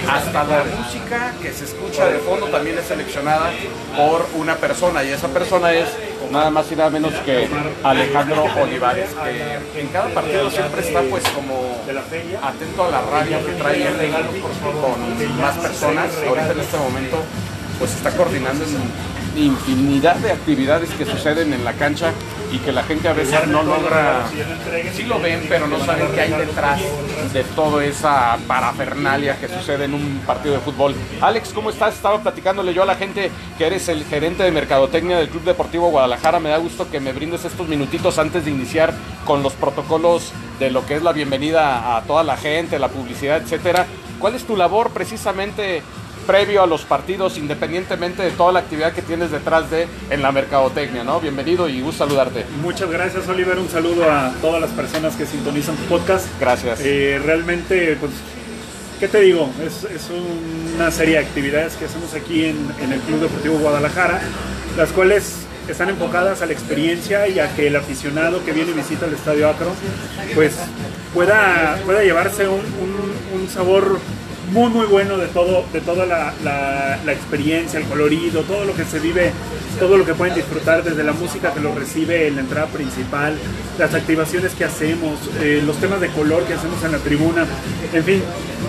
hasta 0.08 0.44
la 0.44 0.64
música 0.64 1.32
que 1.40 1.52
se 1.52 1.64
escucha 1.64 2.06
de 2.06 2.18
fondo 2.18 2.46
también 2.46 2.78
es 2.78 2.86
seleccionada 2.86 3.50
por 3.96 4.26
una 4.34 4.56
persona 4.56 5.04
y 5.04 5.10
esa 5.10 5.28
persona 5.28 5.72
es 5.72 5.88
nada 6.30 6.50
más 6.50 6.70
y 6.70 6.76
nada 6.76 6.90
menos 6.90 7.12
que 7.24 7.48
Alejandro 7.82 8.44
Olivares, 8.60 9.10
que 9.72 9.80
en 9.80 9.88
cada 9.88 10.08
partido 10.10 10.50
siempre 10.50 10.82
está 10.82 11.02
pues 11.02 11.24
como 11.30 11.82
atento 12.42 12.84
a 12.84 12.90
la 12.90 13.00
radio 13.02 13.44
que 13.44 13.52
trae 13.52 13.86
con 14.80 15.40
más 15.40 15.56
personas. 15.58 16.10
Ahorita 16.26 16.52
en 16.52 16.60
este 16.60 16.76
momento 16.76 17.18
pues 17.78 17.94
está 17.94 18.10
coordinando 18.10 18.64
infinidad 19.44 20.16
de 20.16 20.32
actividades 20.32 20.90
que 20.90 21.04
suceden 21.04 21.52
en 21.52 21.64
la 21.64 21.72
cancha 21.74 22.12
y 22.52 22.58
que 22.58 22.72
la 22.72 22.82
gente 22.82 23.08
a 23.08 23.12
veces 23.12 23.46
no 23.48 23.62
logra, 23.62 24.24
sí 24.94 25.02
lo 25.02 25.20
ven, 25.20 25.44
pero 25.48 25.66
no 25.66 25.78
saben 25.84 26.06
qué 26.14 26.22
hay 26.22 26.32
detrás 26.32 26.80
de 27.32 27.44
toda 27.44 27.84
esa 27.84 28.38
parafernalia 28.46 29.38
que 29.38 29.48
sucede 29.48 29.84
en 29.84 29.94
un 29.94 30.22
partido 30.26 30.54
de 30.54 30.60
fútbol. 30.60 30.94
Alex, 31.20 31.50
¿cómo 31.52 31.70
estás? 31.70 31.94
Estaba 31.94 32.20
platicándole 32.22 32.72
yo 32.72 32.82
a 32.82 32.86
la 32.86 32.94
gente 32.94 33.30
que 33.58 33.66
eres 33.66 33.88
el 33.88 34.04
gerente 34.04 34.42
de 34.42 34.50
mercadotecnia 34.50 35.18
del 35.18 35.28
Club 35.28 35.44
Deportivo 35.44 35.90
Guadalajara. 35.90 36.40
Me 36.40 36.48
da 36.48 36.58
gusto 36.58 36.90
que 36.90 37.00
me 37.00 37.12
brindes 37.12 37.44
estos 37.44 37.68
minutitos 37.68 38.18
antes 38.18 38.44
de 38.44 38.50
iniciar 38.50 38.94
con 39.24 39.42
los 39.42 39.52
protocolos 39.52 40.32
de 40.58 40.70
lo 40.70 40.86
que 40.86 40.96
es 40.96 41.02
la 41.02 41.12
bienvenida 41.12 41.96
a 41.96 42.02
toda 42.02 42.24
la 42.24 42.36
gente, 42.36 42.78
la 42.78 42.88
publicidad, 42.88 43.42
etcétera. 43.42 43.86
¿Cuál 44.18 44.34
es 44.34 44.44
tu 44.44 44.56
labor 44.56 44.90
precisamente 44.90 45.82
previo 46.28 46.62
a 46.62 46.66
los 46.66 46.82
partidos, 46.82 47.38
independientemente 47.38 48.22
de 48.22 48.30
toda 48.32 48.52
la 48.52 48.58
actividad 48.58 48.92
que 48.92 49.00
tienes 49.00 49.30
detrás 49.30 49.70
de 49.70 49.88
en 50.10 50.20
la 50.20 50.30
mercadotecnia, 50.30 51.02
¿no? 51.02 51.20
Bienvenido 51.20 51.70
y 51.70 51.80
gusto 51.80 52.04
saludarte. 52.04 52.44
Muchas 52.60 52.90
gracias, 52.90 53.26
Oliver. 53.28 53.58
Un 53.58 53.70
saludo 53.70 54.04
a 54.10 54.30
todas 54.42 54.60
las 54.60 54.70
personas 54.72 55.16
que 55.16 55.24
sintonizan 55.24 55.74
tu 55.76 55.84
podcast. 55.84 56.26
Gracias. 56.38 56.80
Eh, 56.82 57.18
realmente, 57.24 57.96
pues, 57.98 58.12
¿qué 59.00 59.08
te 59.08 59.22
digo? 59.22 59.48
Es, 59.64 59.84
es, 59.84 60.10
una 60.76 60.90
serie 60.90 61.14
de 61.14 61.20
actividades 61.24 61.76
que 61.76 61.86
hacemos 61.86 62.12
aquí 62.12 62.44
en, 62.44 62.58
en 62.82 62.92
el 62.92 63.00
Club 63.00 63.20
Deportivo 63.20 63.56
Guadalajara, 63.60 64.20
las 64.76 64.90
cuales 64.90 65.46
están 65.66 65.88
enfocadas 65.88 66.42
a 66.42 66.46
la 66.46 66.52
experiencia 66.52 67.26
y 67.26 67.40
a 67.40 67.56
que 67.56 67.68
el 67.68 67.76
aficionado 67.76 68.44
que 68.44 68.52
viene 68.52 68.72
y 68.72 68.74
visita 68.74 69.06
el 69.06 69.14
Estadio 69.14 69.48
Acro, 69.48 69.70
pues 70.34 70.56
pueda, 71.14 71.80
pueda 71.86 72.02
llevarse 72.02 72.46
un, 72.46 72.60
un, 72.60 73.40
un 73.40 73.48
sabor 73.48 73.98
muy 74.50 74.70
muy 74.70 74.86
bueno 74.86 75.16
de 75.18 75.26
todo 75.28 75.64
de 75.72 75.80
toda 75.80 76.06
la, 76.06 76.32
la, 76.44 77.12
experiencia 77.12 77.78
el 77.78 77.86
colorido 77.86 78.42
todo 78.42 78.64
lo 78.64 78.74
que 78.74 78.84
se 78.84 78.98
vive 78.98 79.32
todo 79.78 79.96
lo 79.96 80.04
que 80.04 80.14
pueden 80.14 80.34
disfrutar 80.34 80.82
desde 80.82 81.04
la 81.04 81.12
música 81.12 81.52
que 81.52 81.60
lo 81.60 81.74
recibe 81.74 82.28
en 82.28 82.36
la 82.36 82.42
entrada 82.42 82.66
principal 82.66 83.34
las 83.78 83.94
activaciones 83.94 84.52
que 84.54 84.64
hacemos 84.64 85.18
eh, 85.40 85.62
los 85.64 85.76
temas 85.78 86.00
de 86.00 86.08
color 86.08 86.44
que 86.44 86.54
hacemos 86.54 86.82
en 86.84 86.92
la 86.92 86.98
tribuna. 86.98 87.46
En 87.92 88.04
fin 88.04 88.22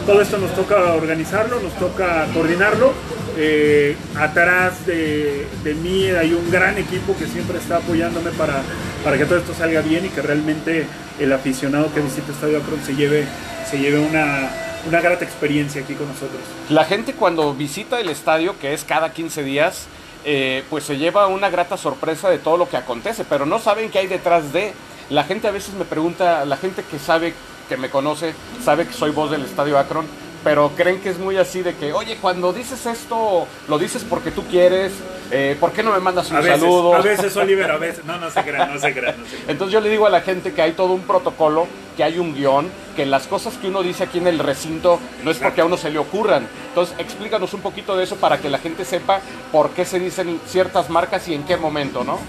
todo 0.05 0.21
esto 0.21 0.37
nos 0.37 0.53
toca 0.55 0.93
organizarlo 0.93 1.59
nos 1.59 1.73
toca 1.75 2.27
coordinarlo. 2.33 2.93
Eh, 3.41 3.95
atrás 4.17 4.85
de, 4.85 5.47
de, 5.63 5.73
mí 5.75 6.07
hay 6.07 6.33
un 6.33 6.51
gran 6.51 6.77
equipo 6.77 7.15
que 7.17 7.25
siempre 7.25 7.57
está 7.57 7.77
apoyándome 7.77 8.31
para, 8.31 8.61
para 9.01 9.17
que 9.17 9.23
todo 9.23 9.37
esto 9.37 9.53
salga 9.53 9.79
bien 9.79 10.05
y 10.05 10.09
que 10.09 10.21
realmente 10.21 10.85
el 11.19 11.31
aficionado 11.31 11.93
que 11.93 12.01
visita 12.01 12.33
Estadio 12.33 12.57
Akron 12.57 12.81
se 12.85 12.95
lleve, 12.95 13.25
se 13.69 13.77
lleve 13.77 13.99
una, 13.99 14.49
una 14.87 15.01
grata 15.01 15.25
experiencia 15.25 15.81
aquí 15.81 15.93
con 15.93 16.07
nosotros. 16.07 16.41
La 16.69 16.85
gente 16.85 17.13
cuando 17.13 17.53
visita 17.53 17.99
el 17.99 18.09
estadio, 18.09 18.57
que 18.59 18.73
es 18.73 18.83
cada 18.83 19.13
15 19.13 19.43
días, 19.43 19.87
eh, 20.25 20.63
pues 20.69 20.83
se 20.83 20.97
lleva 20.97 21.27
una 21.27 21.49
grata 21.49 21.77
sorpresa 21.77 22.29
de 22.29 22.39
todo 22.39 22.57
lo 22.57 22.69
que 22.69 22.77
acontece, 22.77 23.23
pero 23.23 23.45
no 23.45 23.59
saben 23.59 23.89
qué 23.89 23.99
hay 23.99 24.07
detrás 24.07 24.51
de. 24.53 24.73
La 25.09 25.23
gente 25.23 25.47
a 25.47 25.51
veces 25.51 25.73
me 25.73 25.85
pregunta, 25.85 26.45
la 26.45 26.57
gente 26.57 26.83
que 26.83 26.99
sabe, 26.99 27.33
que 27.67 27.77
me 27.77 27.89
conoce, 27.89 28.33
sabe 28.63 28.85
que 28.85 28.93
soy 28.93 29.11
voz 29.11 29.31
del 29.31 29.43
Estadio 29.43 29.77
Akron, 29.77 30.05
pero 30.43 30.71
creen 30.75 31.01
que 31.01 31.09
es 31.09 31.17
muy 31.17 31.37
así 31.37 31.61
de 31.61 31.75
que, 31.75 31.93
oye, 31.93 32.17
cuando 32.21 32.53
dices 32.53 32.85
esto, 32.85 33.47
lo 33.67 33.77
dices 33.77 34.05
porque 34.07 34.31
tú 34.31 34.43
quieres, 34.45 34.93
eh, 35.31 35.57
¿por 35.59 35.71
qué 35.71 35.83
no 35.83 35.91
me 35.91 35.99
mandas 35.99 36.29
un 36.31 36.37
a 36.37 36.41
veces, 36.41 36.59
saludo? 36.59 36.95
A 36.95 37.01
veces, 37.01 37.35
Oliver, 37.35 37.69
a 37.69 37.77
veces, 37.77 38.05
no, 38.05 38.17
no 38.17 38.29
se 38.29 38.43
crean, 38.43 38.73
no 38.73 38.79
se 38.79 38.93
crean. 38.93 39.15
No 39.17 39.25
se 39.25 39.33
crean. 39.33 39.45
Entonces 39.47 39.73
yo 39.73 39.81
le 39.81 39.89
digo 39.89 40.05
a 40.05 40.09
la 40.09 40.21
gente 40.21 40.53
que 40.53 40.61
hay 40.61 40.71
todo 40.71 40.93
un 40.93 41.01
protocolo, 41.01 41.67
que 41.97 42.03
hay 42.03 42.19
un 42.19 42.33
guion, 42.33 42.69
que 42.95 43.05
las 43.05 43.27
cosas 43.27 43.57
que 43.57 43.67
uno 43.67 43.83
dice 43.83 44.03
aquí 44.05 44.19
en 44.19 44.27
el 44.27 44.39
recinto 44.39 44.99
no 45.23 45.31
es 45.31 45.37
porque 45.37 45.61
a 45.61 45.65
uno 45.65 45.77
se 45.77 45.89
le 45.89 45.99
ocurran. 45.99 46.47
Entonces 46.69 46.95
explícanos 46.97 47.53
un 47.53 47.61
poquito 47.61 47.97
de 47.97 48.05
eso 48.05 48.15
para 48.15 48.37
que 48.39 48.49
la 48.49 48.59
gente 48.59 48.85
sepa 48.85 49.19
por 49.51 49.71
qué 49.71 49.85
se 49.85 49.99
dicen 49.99 50.39
ciertas 50.47 50.89
marcas 50.89 51.27
y 51.27 51.33
en 51.33 51.43
qué 51.43 51.57
momento, 51.57 52.03
¿no? 52.03 52.19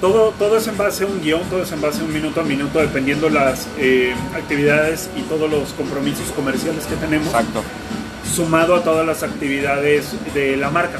Todo, 0.00 0.30
todo 0.38 0.56
es 0.56 0.66
en 0.66 0.78
base 0.78 1.04
a 1.04 1.06
un 1.06 1.20
guion, 1.20 1.42
todo 1.50 1.62
es 1.62 1.72
en 1.72 1.80
base 1.82 2.00
a 2.00 2.04
un 2.04 2.12
minuto 2.12 2.40
a 2.40 2.44
minuto, 2.44 2.78
dependiendo 2.78 3.28
las 3.28 3.68
eh, 3.78 4.14
actividades 4.34 5.10
y 5.14 5.20
todos 5.22 5.50
los 5.50 5.74
compromisos 5.74 6.32
comerciales 6.32 6.86
que 6.86 6.96
tenemos. 6.96 7.26
Exacto. 7.26 7.62
Sumado 8.34 8.76
a 8.76 8.82
todas 8.82 9.06
las 9.06 9.22
actividades 9.22 10.14
de 10.32 10.56
la 10.56 10.70
marca. 10.70 10.98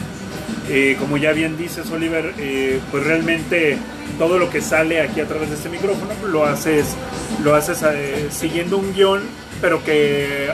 Eh, 0.68 0.96
como 0.98 1.16
ya 1.16 1.32
bien 1.32 1.56
dices, 1.56 1.90
Oliver, 1.90 2.34
eh, 2.38 2.78
pues 2.90 3.02
realmente 3.04 3.78
todo 4.18 4.38
lo 4.38 4.50
que 4.50 4.60
sale 4.60 5.00
aquí 5.00 5.20
a 5.20 5.26
través 5.26 5.48
de 5.48 5.56
este 5.56 5.70
micrófono 5.70 6.12
lo 6.28 6.44
haces, 6.44 6.94
lo 7.42 7.54
haces 7.54 7.82
siguiendo 8.30 8.76
un 8.76 8.92
guion, 8.92 9.22
pero 9.62 9.82
que 9.82 10.50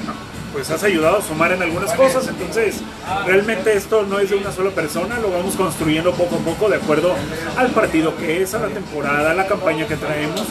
pues 0.57 0.71
has 0.71 0.83
ayudado 0.85 1.19
a 1.19 1.23
sumar 1.23 1.53
en 1.53 1.63
algunas 1.63 1.93
cosas, 1.93 2.27
entonces 2.29 2.81
realmente 3.27 3.77
esto 3.77 4.05
no 4.05 4.19
es 4.19 4.31
de 4.31 4.37
una 4.37 4.51
sola 4.51 4.71
persona, 4.71 5.19
lo 5.19 5.31
vamos 5.31 5.55
construyendo 5.55 6.13
poco 6.13 6.37
a 6.37 6.39
poco 6.39 6.71
de 6.71 6.77
acuerdo 6.77 7.15
al 7.59 7.73
partido 7.73 8.17
que 8.17 8.41
es, 8.41 8.55
a 8.55 8.61
la 8.61 8.69
temporada, 8.69 9.33
a 9.33 9.35
la 9.35 9.47
campaña 9.47 9.87
que 9.87 9.97
traemos 9.97 10.45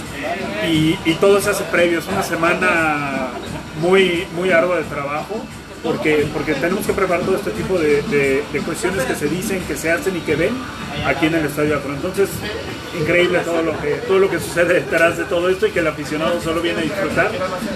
y, 0.70 0.96
y 1.06 1.16
todo 1.20 1.42
se 1.42 1.50
hace 1.50 1.64
previo, 1.64 1.98
es 1.98 2.08
una 2.08 2.22
semana 2.22 3.30
muy, 3.82 4.28
muy 4.36 4.52
ardua 4.52 4.78
de 4.78 4.84
trabajo. 4.84 5.44
Porque, 5.86 6.28
porque 6.34 6.56
tenemos 6.56 6.84
que 6.86 6.94
preparar 6.94 7.24
todo 7.24 7.36
este 7.36 7.52
tipo 7.52 7.78
de, 7.78 8.02
de, 8.02 8.60
cuestiones 8.62 9.04
que 9.04 9.14
se 9.14 9.28
dicen, 9.28 9.64
que 9.68 9.78
se 9.78 9.92
hacen 9.92 10.18
y 10.18 10.22
que 10.22 10.36
ven 10.36 10.56
aquí 11.06 11.28
en 11.28 11.36
el 11.36 11.46
Estadio 11.46 11.78
Acro. 11.78 11.94
Entonces, 11.94 12.28
increíble 13.00 13.40
todo 13.40 13.62
lo 13.62 13.80
que 13.80 13.96
todo 14.08 14.18
lo 14.18 14.30
que 14.30 14.40
sucede 14.40 14.82
detrás 14.82 15.18
de 15.18 15.26
todo 15.26 15.48
esto 15.48 15.68
y 15.68 15.72
que 15.72 15.80
el 15.80 15.88
aficionado 15.88 16.42
solo 16.42 16.62
viene 16.62 16.80
a 16.80 16.84
disfrutar 16.84 17.30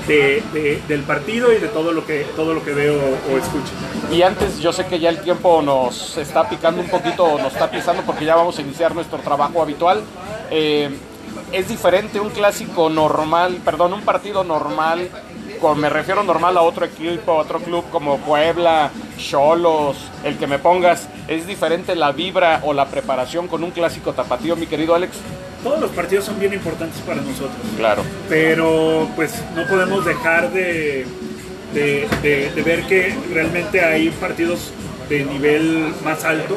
de, 0.08 0.42
de, 0.54 0.82
del 0.88 1.02
partido 1.04 1.54
y 1.54 1.60
de 1.60 1.68
todo 1.68 1.92
lo 1.92 2.04
que 2.06 2.26
todo 2.36 2.56
lo 2.56 2.64
que 2.66 2.74
veo 2.74 2.96
o, 2.96 3.34
o 3.34 3.38
escucho. 3.38 3.72
Y 4.12 4.24
antes 4.24 4.60
yo 4.60 4.74
sé 4.74 4.88
que 4.88 5.00
ya 5.00 5.10
el 5.10 5.20
tiempo 5.20 5.62
nos 5.62 6.18
está 6.18 6.50
picando 6.50 6.82
un 6.82 6.90
poquito, 6.90 7.38
nos 7.38 7.54
está 7.54 7.70
pisando 7.70 8.02
porque 8.04 8.26
ya 8.26 8.36
vamos 8.36 8.58
a 8.58 8.62
iniciar 8.62 8.96
nuestro 8.96 9.20
trabajo 9.20 9.62
habitual. 9.62 10.02
Eh, 10.50 10.90
es 11.52 11.68
diferente 11.68 12.20
un 12.20 12.30
clásico 12.30 12.90
normal, 12.90 13.60
perdón, 13.64 13.94
un 13.94 14.02
partido 14.02 14.44
normal 14.44 15.10
me 15.76 15.90
refiero 15.90 16.24
normal 16.24 16.58
a 16.58 16.62
otro 16.62 16.86
equipo, 16.86 17.34
a 17.34 17.36
otro 17.36 17.60
club 17.60 17.84
como 17.92 18.18
Puebla, 18.20 18.92
Cholos, 19.18 19.98
el 20.24 20.38
que 20.38 20.48
me 20.48 20.60
pongas, 20.60 21.08
¿es 21.28 21.46
diferente 21.46 21.96
la 21.96 22.12
vibra 22.12 22.62
o 22.64 22.74
la 22.74 22.88
preparación 22.88 23.48
con 23.48 23.64
un 23.64 23.72
clásico 23.72 24.14
tapatío, 24.14 24.56
mi 24.56 24.68
querido 24.68 24.96
Alex? 24.96 25.18
Todos 25.64 25.80
los 25.80 25.92
partidos 25.92 26.26
son 26.26 26.40
bien 26.40 26.54
importantes 26.54 27.02
para 27.02 27.22
nosotros. 27.22 27.58
Claro. 27.76 28.04
Pero 28.30 29.08
pues 29.16 29.34
no 29.56 29.68
podemos 29.68 30.06
dejar 30.06 30.52
de, 30.52 31.06
de, 31.74 32.08
de, 32.22 32.52
de 32.52 32.62
ver 32.62 32.84
que 32.84 33.14
realmente 33.34 33.84
hay 33.84 34.10
partidos 34.10 34.72
de 35.10 35.26
nivel 35.26 35.94
más 36.04 36.24
alto 36.24 36.56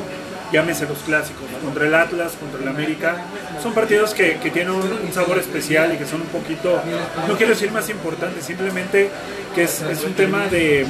llámese 0.53 0.87
los 0.87 0.99
clásicos, 0.99 1.45
contra 1.63 1.87
el 1.87 1.95
Atlas, 1.95 2.33
contra 2.39 2.61
el 2.61 2.69
América, 2.69 3.17
son 3.63 3.73
partidos 3.73 4.15
que, 4.15 4.39
que 4.39 4.51
tienen 4.51 4.75
un, 4.75 4.83
un, 4.83 5.13
sabor 5.13 5.39
especial 5.39 5.95
y 5.95 5.97
que 5.97 6.07
son 6.07 6.21
un 6.21 6.29
poquito, 6.29 6.81
no 7.27 7.37
quiero 7.37 7.53
decir 7.53 7.73
más 7.73 7.89
importantes, 7.89 8.45
simplemente 8.45 9.11
que 9.55 9.65
es, 9.65 9.83
es 9.83 10.05
un 10.05 10.13
tema 10.13 10.47
de, 10.47 10.87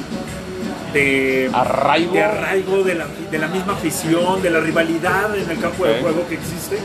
de 0.92 1.50
arraigo, 1.52 2.12
de, 2.12 2.22
arraigo 2.22 2.82
de, 2.82 2.94
la, 2.94 3.06
de, 3.30 3.38
la, 3.38 3.48
misma 3.48 3.74
afición, 3.74 4.42
de 4.42 4.50
la 4.50 4.60
rivalidad 4.60 5.36
en 5.36 5.50
el 5.50 5.58
campo 5.58 5.84
de 5.86 6.00
juego 6.00 6.26
que 6.28 6.34
existe. 6.34 6.78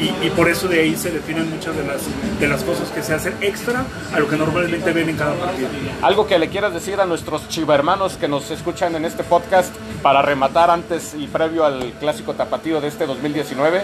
Y, 0.00 0.26
y, 0.26 0.30
por 0.30 0.48
eso 0.48 0.66
de 0.66 0.80
ahí 0.80 0.96
se 0.96 1.10
definen 1.10 1.50
muchas 1.50 1.76
de 1.76 1.84
las, 1.84 2.00
de 2.40 2.48
las 2.48 2.64
cosas 2.64 2.88
que 2.90 3.02
se 3.02 3.12
hacen 3.12 3.34
extra 3.42 3.84
a 4.14 4.18
lo 4.18 4.28
que 4.28 4.36
normalmente 4.36 4.92
ven 4.92 5.10
en 5.10 5.16
cada 5.16 5.34
partido. 5.34 5.68
Algo 6.00 6.26
que 6.26 6.38
le 6.38 6.48
quieras 6.48 6.72
decir 6.72 6.98
a 7.00 7.04
nuestros 7.04 7.46
chivermanos 7.48 8.16
que 8.16 8.26
nos 8.26 8.50
escuchan 8.50 8.94
en 8.94 9.04
este 9.04 9.24
podcast 9.24 9.74
para 10.02 10.22
rematar 10.22 10.70
antes 10.70 11.14
y 11.14 11.26
previo 11.26 11.66
al 11.66 11.92
clásico 12.00 12.32
tapatío 12.32 12.80
de 12.80 12.88
este 12.88 13.04
2019. 13.04 13.82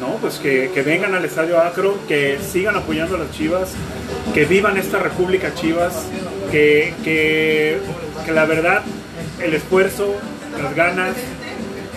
No, 0.00 0.08
pues 0.20 0.38
que, 0.38 0.70
que 0.72 0.82
vengan 0.82 1.14
al 1.14 1.24
Estadio 1.24 1.58
Acro, 1.60 1.96
que 2.06 2.38
sigan 2.38 2.76
apoyando 2.76 3.16
a 3.16 3.18
las 3.18 3.30
Chivas, 3.32 3.72
que 4.34 4.44
vivan 4.44 4.76
esta 4.76 4.98
República 4.98 5.52
Chivas, 5.54 6.06
que, 6.52 6.94
que, 7.02 7.80
que 8.24 8.32
la 8.32 8.44
verdad 8.44 8.82
el 9.42 9.54
esfuerzo, 9.54 10.14
las 10.62 10.74
ganas, 10.74 11.16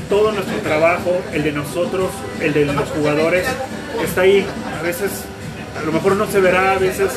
todo 0.10 0.32
nuestro 0.32 0.58
trabajo, 0.60 1.22
el 1.32 1.44
de 1.44 1.52
nosotros, 1.52 2.10
el 2.42 2.54
de 2.54 2.66
los 2.66 2.90
jugadores, 2.90 3.46
está 4.04 4.22
ahí. 4.22 4.46
A 4.78 4.82
veces, 4.82 5.12
a 5.80 5.86
lo 5.86 5.92
mejor 5.92 6.16
no 6.16 6.26
se 6.28 6.40
verá, 6.40 6.72
a 6.74 6.78
veces 6.80 7.12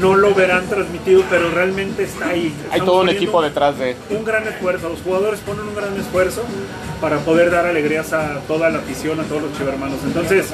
no 0.00 0.14
lo 0.14 0.34
verán 0.34 0.66
transmitido, 0.66 1.24
pero 1.30 1.50
realmente 1.50 2.04
está 2.04 2.28
ahí. 2.28 2.48
Estamos 2.48 2.72
Hay 2.72 2.80
todo 2.80 3.00
un 3.00 3.08
equipo 3.08 3.42
detrás 3.42 3.78
de... 3.78 3.96
Un 4.10 4.24
gran 4.24 4.46
esfuerzo, 4.46 4.90
los 4.90 5.00
jugadores 5.00 5.40
ponen 5.40 5.66
un 5.66 5.74
gran 5.74 5.98
esfuerzo 5.98 6.42
para 7.00 7.18
poder 7.20 7.50
dar 7.50 7.66
alegrías 7.66 8.12
a 8.12 8.40
toda 8.46 8.68
la 8.70 8.78
afición, 8.78 9.18
a 9.20 9.24
todos 9.24 9.42
los 9.42 9.56
chivermanos. 9.56 9.98
Entonces, 10.04 10.52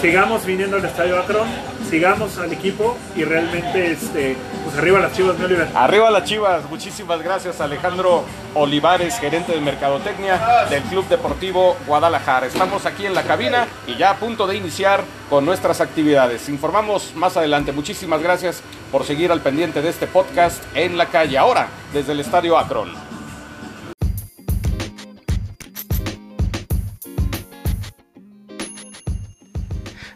sigamos 0.00 0.46
viniendo 0.46 0.76
al 0.76 0.84
Estadio 0.84 1.18
Akron, 1.18 1.48
sigamos 1.90 2.38
al 2.38 2.52
equipo 2.52 2.96
y 3.16 3.24
realmente 3.24 3.92
este, 3.92 4.36
pues 4.66 4.78
arriba 4.78 4.98
las 4.98 5.12
chivas, 5.12 5.38
mi 5.38 5.44
Oliver. 5.44 5.68
Arriba 5.74 6.10
las 6.10 6.24
chivas, 6.24 6.68
muchísimas 6.68 7.22
gracias 7.22 7.60
Alejandro 7.60 8.24
Olivares, 8.54 9.16
gerente 9.20 9.52
de 9.52 9.60
Mercadotecnia 9.60 10.66
del 10.68 10.82
Club 10.84 11.06
Deportivo 11.08 11.76
Guadalajara. 11.86 12.46
Estamos 12.46 12.84
aquí 12.84 13.06
en 13.06 13.14
la 13.14 13.22
cabina 13.22 13.68
y 13.86 13.94
ya 13.94 14.10
a 14.10 14.16
punto 14.16 14.46
de 14.48 14.56
iniciar 14.56 15.04
con 15.30 15.44
nuestras 15.46 15.80
actividades. 15.80 16.48
Informamos 16.48 17.14
más 17.14 17.36
adelante. 17.36 17.70
Muchísimas 17.70 18.20
gracias 18.20 18.60
por 18.90 19.04
seguir 19.04 19.30
al 19.30 19.40
pendiente 19.40 19.82
de 19.82 19.88
este 19.88 20.08
podcast 20.08 20.62
en 20.74 20.98
la 20.98 21.06
calle. 21.06 21.38
Ahora, 21.38 21.68
desde 21.92 22.12
el 22.12 22.20
Estadio 22.20 22.58
Akron. 22.58 23.05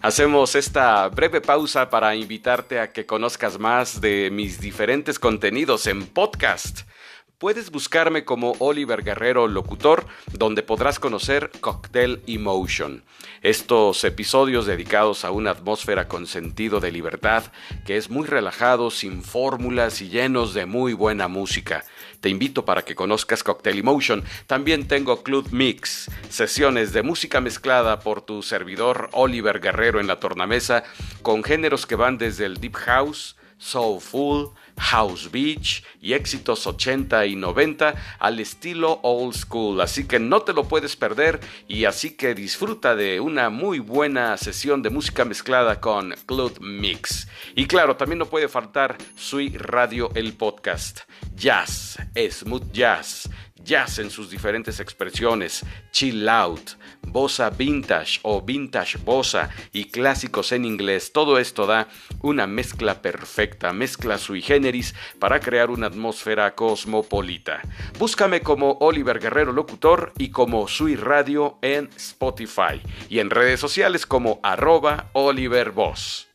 Hacemos 0.02 0.54
esta 0.54 1.06
breve 1.10 1.42
pausa 1.42 1.90
para 1.90 2.16
invitarte 2.16 2.80
a 2.80 2.90
que 2.90 3.04
conozcas 3.04 3.58
más 3.58 4.00
de 4.00 4.30
mis 4.32 4.58
diferentes 4.58 5.18
contenidos 5.18 5.86
en 5.86 6.06
podcast. 6.06 6.88
Puedes 7.36 7.70
buscarme 7.70 8.24
como 8.24 8.54
Oliver 8.60 9.02
Guerrero 9.04 9.46
Locutor, 9.46 10.06
donde 10.32 10.62
podrás 10.62 10.98
conocer 10.98 11.50
Cocktail 11.60 12.22
Emotion. 12.26 13.04
Estos 13.42 14.02
episodios 14.04 14.64
dedicados 14.64 15.26
a 15.26 15.32
una 15.32 15.50
atmósfera 15.50 16.08
con 16.08 16.26
sentido 16.26 16.80
de 16.80 16.92
libertad, 16.92 17.44
que 17.84 17.98
es 17.98 18.08
muy 18.08 18.26
relajado, 18.26 18.90
sin 18.90 19.22
fórmulas 19.22 20.00
y 20.00 20.08
llenos 20.08 20.54
de 20.54 20.64
muy 20.64 20.94
buena 20.94 21.28
música. 21.28 21.84
Te 22.20 22.28
invito 22.28 22.64
para 22.64 22.82
que 22.82 22.94
conozcas 22.94 23.42
Cocktail 23.42 23.78
Emotion. 23.78 24.22
También 24.46 24.86
tengo 24.86 25.22
Club 25.22 25.48
Mix, 25.52 26.10
sesiones 26.28 26.92
de 26.92 27.02
música 27.02 27.40
mezclada 27.40 28.00
por 28.00 28.20
tu 28.20 28.42
servidor 28.42 29.08
Oliver 29.12 29.60
Guerrero 29.60 30.00
en 30.00 30.06
la 30.06 30.20
tornamesa, 30.20 30.84
con 31.22 31.42
géneros 31.42 31.86
que 31.86 31.96
van 31.96 32.18
desde 32.18 32.44
el 32.44 32.58
Deep 32.58 32.76
House, 32.76 33.36
Soulful, 33.56 34.50
House 34.80 35.30
Beach 35.30 35.84
y 36.00 36.14
éxitos 36.14 36.66
80 36.66 37.26
y 37.26 37.36
90 37.36 37.94
al 38.18 38.40
estilo 38.40 38.98
old 39.02 39.34
school. 39.34 39.80
Así 39.80 40.06
que 40.08 40.18
no 40.18 40.42
te 40.42 40.52
lo 40.52 40.64
puedes 40.64 40.96
perder 40.96 41.40
y 41.68 41.84
así 41.84 42.16
que 42.16 42.34
disfruta 42.34 42.96
de 42.96 43.20
una 43.20 43.50
muy 43.50 43.78
buena 43.78 44.36
sesión 44.36 44.82
de 44.82 44.90
música 44.90 45.24
mezclada 45.24 45.80
con 45.80 46.14
Club 46.26 46.58
Mix. 46.60 47.28
Y 47.54 47.66
claro, 47.66 47.96
también 47.96 48.18
no 48.18 48.26
puede 48.26 48.48
faltar 48.48 48.96
Sui 49.16 49.50
Radio 49.50 50.10
el 50.14 50.32
podcast. 50.32 51.00
Jazz, 51.36 51.98
smooth 52.30 52.72
jazz 52.72 53.28
jazz 53.64 53.98
en 53.98 54.10
sus 54.10 54.30
diferentes 54.30 54.80
expresiones, 54.80 55.64
chill 55.92 56.28
out, 56.28 56.70
bossa 57.02 57.50
vintage 57.50 58.20
o 58.22 58.40
vintage 58.40 58.98
bossa 58.98 59.50
y 59.72 59.86
clásicos 59.86 60.52
en 60.52 60.64
inglés. 60.64 61.12
Todo 61.12 61.38
esto 61.38 61.66
da 61.66 61.88
una 62.22 62.46
mezcla 62.46 63.02
perfecta, 63.02 63.72
mezcla 63.72 64.18
sui 64.18 64.42
generis 64.42 64.94
para 65.18 65.40
crear 65.40 65.70
una 65.70 65.86
atmósfera 65.86 66.54
cosmopolita. 66.54 67.60
Búscame 67.98 68.40
como 68.40 68.78
Oliver 68.80 69.18
Guerrero 69.18 69.52
Locutor 69.52 70.12
y 70.18 70.30
como 70.30 70.68
Sui 70.68 70.96
Radio 70.96 71.58
en 71.62 71.90
Spotify 71.96 72.80
y 73.08 73.18
en 73.18 73.30
redes 73.30 73.60
sociales 73.60 74.06
como 74.06 74.40
arroba 74.42 75.10
Oliver 75.12 75.70
Voss. 75.70 76.29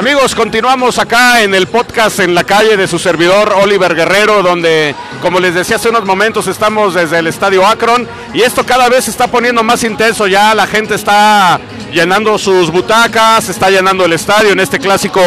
Amigos, 0.00 0.34
continuamos 0.34 0.98
acá 0.98 1.42
en 1.42 1.54
el 1.54 1.66
podcast 1.66 2.20
en 2.20 2.34
la 2.34 2.44
calle 2.44 2.78
de 2.78 2.88
su 2.88 2.98
servidor 2.98 3.52
Oliver 3.52 3.94
Guerrero, 3.94 4.42
donde, 4.42 4.94
como 5.20 5.38
les 5.40 5.52
decía 5.52 5.76
hace 5.76 5.90
unos 5.90 6.06
momentos, 6.06 6.46
estamos 6.46 6.94
desde 6.94 7.18
el 7.18 7.26
Estadio 7.26 7.66
Akron 7.66 8.08
y 8.32 8.40
esto 8.40 8.64
cada 8.64 8.88
vez 8.88 9.04
se 9.04 9.10
está 9.10 9.26
poniendo 9.26 9.62
más 9.62 9.84
intenso, 9.84 10.26
ya 10.26 10.54
la 10.54 10.66
gente 10.66 10.94
está 10.94 11.60
llenando 11.92 12.38
sus 12.38 12.70
butacas, 12.70 13.50
está 13.50 13.68
llenando 13.68 14.06
el 14.06 14.14
estadio 14.14 14.52
en 14.52 14.60
este 14.60 14.78
clásico 14.78 15.20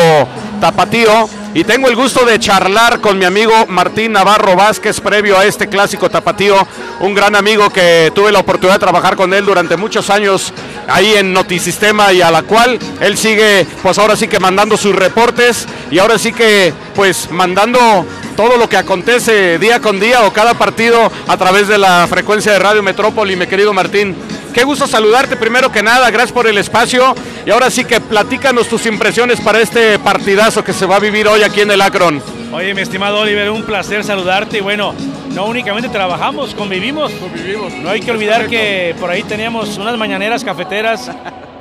tapatío 0.60 1.30
y 1.54 1.64
tengo 1.66 1.88
el 1.88 1.96
gusto 1.96 2.26
de 2.26 2.40
charlar 2.40 3.00
con 3.00 3.20
mi 3.20 3.26
amigo 3.26 3.54
Martín 3.68 4.14
Navarro 4.14 4.56
Vázquez 4.56 5.00
previo 5.02 5.38
a 5.38 5.46
este 5.46 5.68
clásico 5.68 6.10
tapatío, 6.10 6.56
un 7.00 7.14
gran 7.14 7.36
amigo 7.36 7.70
que 7.70 8.12
tuve 8.16 8.32
la 8.32 8.40
oportunidad 8.40 8.78
de 8.78 8.80
trabajar 8.80 9.16
con 9.16 9.36
él 9.36 9.46
durante 9.46 9.78
muchos 9.78 10.10
años 10.10 10.52
ahí 10.88 11.14
en 11.16 11.34
Notisistema 11.34 12.14
y 12.14 12.22
a 12.22 12.32
la 12.32 12.44
cual 12.44 12.80
él 13.00 13.18
sigue 13.18 13.66
pues 13.82 13.98
ahora 13.98 14.16
sí 14.16 14.28
que 14.28 14.40
mandando 14.40 14.78
sus 14.78 14.96
reportes 14.96 15.68
y 15.92 16.00
ahora 16.00 16.18
sí 16.18 16.34
que 16.34 16.74
pues 16.96 17.30
mandando 17.32 18.06
todo 18.36 18.58
lo 18.58 18.68
que 18.68 18.78
acontece 18.78 19.60
día 19.60 19.80
con 19.80 20.00
día 20.00 20.24
o 20.24 20.34
cada 20.34 20.54
partido 20.56 21.12
a 21.28 21.38
través 21.38 21.68
de 21.68 21.78
la 21.78 22.08
frecuencia 22.08 22.54
de 22.54 22.60
Radio 22.60 22.84
Metrópoli, 22.84 23.36
mi 23.36 23.48
querido 23.48 23.74
Martín. 23.74 24.16
Qué 24.54 24.64
gusto 24.64 24.88
saludarte 24.88 25.36
primero 25.36 25.72
que 25.72 25.84
nada, 25.84 26.10
gracias 26.12 26.32
por 26.32 26.48
el 26.48 26.58
espacio 26.58 27.16
y 27.46 27.52
ahora 27.52 27.70
sí 27.70 27.86
que 27.86 28.00
platícanos 28.00 28.68
tus 28.68 28.86
impresiones 28.86 29.40
para 29.42 29.62
este 29.62 30.00
partidazo 30.00 30.64
que 30.64 30.74
se 30.74 30.86
va 30.86 30.98
a 30.98 31.00
vivir 31.00 31.28
hoy 31.28 31.44
aquí 31.44 31.62
en 31.62 31.72
el 31.72 31.82
Akron. 31.82 32.43
Oye, 32.54 32.76
mi 32.76 32.82
estimado 32.82 33.20
Oliver, 33.20 33.50
un 33.50 33.64
placer 33.64 34.04
saludarte 34.04 34.60
y 34.60 34.62
bueno, 34.62 34.94
no 35.34 35.46
únicamente 35.46 35.90
trabajamos, 35.90 36.54
convivimos. 36.54 37.12
Convivimos. 37.14 37.74
No 37.74 37.90
hay 37.90 38.00
que 38.00 38.12
olvidar 38.12 38.48
que 38.48 38.96
por 39.00 39.10
ahí 39.10 39.24
teníamos 39.24 39.76
unas 39.80 39.98
mañaneras 39.98 40.44
cafeteras 40.44 41.10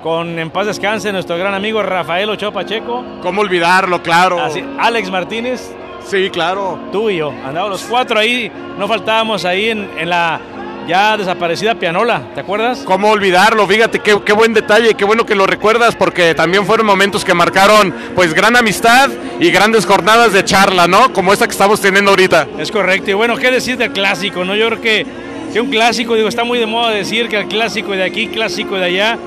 con 0.03 0.39
en 0.39 0.51
paz 0.51 0.67
descanse 0.67 1.11
nuestro 1.11 1.39
gran 1.39 1.55
amigo 1.55 1.83
Rafael 1.83 2.29
Ochoa 2.29 2.53
Pacheco. 2.53 3.03
¿Cómo 3.23 3.41
olvidarlo, 3.41 4.03
claro? 4.03 4.39
Así, 4.39 4.63
Alex 4.79 5.11
Martínez. 5.11 5.75
Sí, 6.05 6.29
claro. 6.31 6.79
Tú 6.93 7.09
y 7.09 7.17
yo. 7.17 7.31
Andábamos 7.31 7.81
los 7.81 7.85
cuatro 7.85 8.19
ahí, 8.19 8.53
no 8.79 8.87
faltábamos 8.87 9.47
ahí 9.47 9.71
en, 9.71 9.89
en 9.97 10.11
la 10.11 10.39
ya 10.87 11.17
desaparecida 11.17 11.75
pianola, 11.75 12.23
¿te 12.35 12.41
acuerdas? 12.41 12.83
¿Cómo 12.85 13.11
olvidarlo? 13.11 13.67
Fíjate 13.67 14.01
qué, 14.01 14.19
qué, 14.25 14.33
buen 14.33 14.53
detalle, 14.55 14.95
qué 14.95 15.05
bueno 15.05 15.25
que 15.25 15.35
lo 15.35 15.47
recuerdas 15.47 15.95
porque 15.95 16.35
también 16.35 16.67
fueron 16.67 16.87
momentos 16.87 17.25
que 17.25 17.35
marcaron 17.35 17.95
pues 18.15 18.35
gran 18.35 18.57
amistad 18.57 19.11
y 19.41 19.51
grandes 19.51 19.87
jornadas 19.87 20.33
de 20.33 20.45
charla, 20.45 20.87
¿no? 20.87 21.13
Como 21.13 21.33
esta 21.33 21.47
que 21.47 21.53
estamos 21.53 21.81
teniendo 21.81 22.11
ahorita. 22.11 22.49
Es 22.59 22.71
correcto, 22.71 23.11
y 23.11 23.15
bueno, 23.15 23.37
¿qué 23.37 23.51
decir 23.51 23.77
del 23.77 23.93
clásico, 23.93 24.45
no? 24.45 24.55
Yo 24.55 24.67
creo 24.69 24.81
que, 24.81 25.07
que 25.53 25.61
un 25.61 25.71
clásico, 25.71 26.15
digo, 26.15 26.29
está 26.29 26.45
muy 26.45 26.59
de 26.59 26.67
moda 26.67 26.91
decir 26.91 27.29
que 27.29 27.37
el 27.37 27.47
clásico 27.47 27.93
de 27.93 28.05
aquí, 28.05 28.29
clásico 28.29 28.77
de 28.77 28.85
allá, 28.87 29.19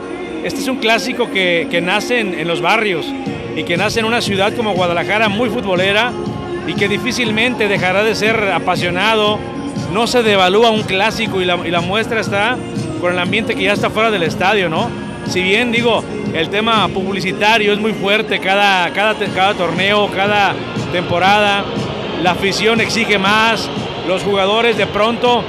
este 0.44 0.60
es 0.60 0.68
un 0.68 0.78
clásico 0.78 1.32
que, 1.32 1.68
que 1.72 1.82
nace 1.82 2.20
en, 2.20 2.38
en 2.38 2.48
los 2.48 2.62
barrios 2.62 3.06
y 3.56 3.64
que 3.64 3.78
nace 3.78 4.00
en 4.00 4.06
una 4.06 4.22
ciudad 4.22 4.54
como 4.56 4.74
Guadalajara 4.74 5.30
muy 5.30 5.50
futbolera 5.50 6.12
y 6.68 6.74
que 6.74 6.88
difícilmente 6.88 7.68
dejará 7.68 8.04
de 8.04 8.16
ser 8.16 8.52
apasionado, 8.52 9.40
no 9.96 10.08
se 10.08 10.24
devalúa 10.24 10.72
un 10.72 10.84
clásico 10.84 11.42
y 11.42 11.46
la, 11.46 11.56
y 11.66 11.72
la, 11.72 11.80
muestra 11.80 12.20
está 12.20 12.58
con 13.00 13.14
el 13.14 13.18
ambiente 13.18 13.56
que 13.56 13.64
ya 13.64 13.72
está 13.72 13.90
fuera 13.90 14.12
del 14.12 14.24
estadio, 14.24 14.68
¿no? 14.68 14.90
Si 15.26 15.42
bien 15.42 15.72
digo, 15.72 16.04
el 16.34 16.50
tema 16.50 16.86
publicitario 16.90 17.72
es 17.72 17.80
muy 17.80 17.94
fuerte 17.94 18.40
cada, 18.40 18.92
cada, 18.92 19.16
cada 19.34 19.54
torneo, 19.54 20.12
cada 20.14 20.54
temporada, 20.92 21.64
la 22.22 22.32
afición 22.32 22.82
exige 22.82 23.18
más, 23.18 23.70
los 24.06 24.22
jugadores 24.24 24.76
de 24.76 24.86
pronto 24.86 25.46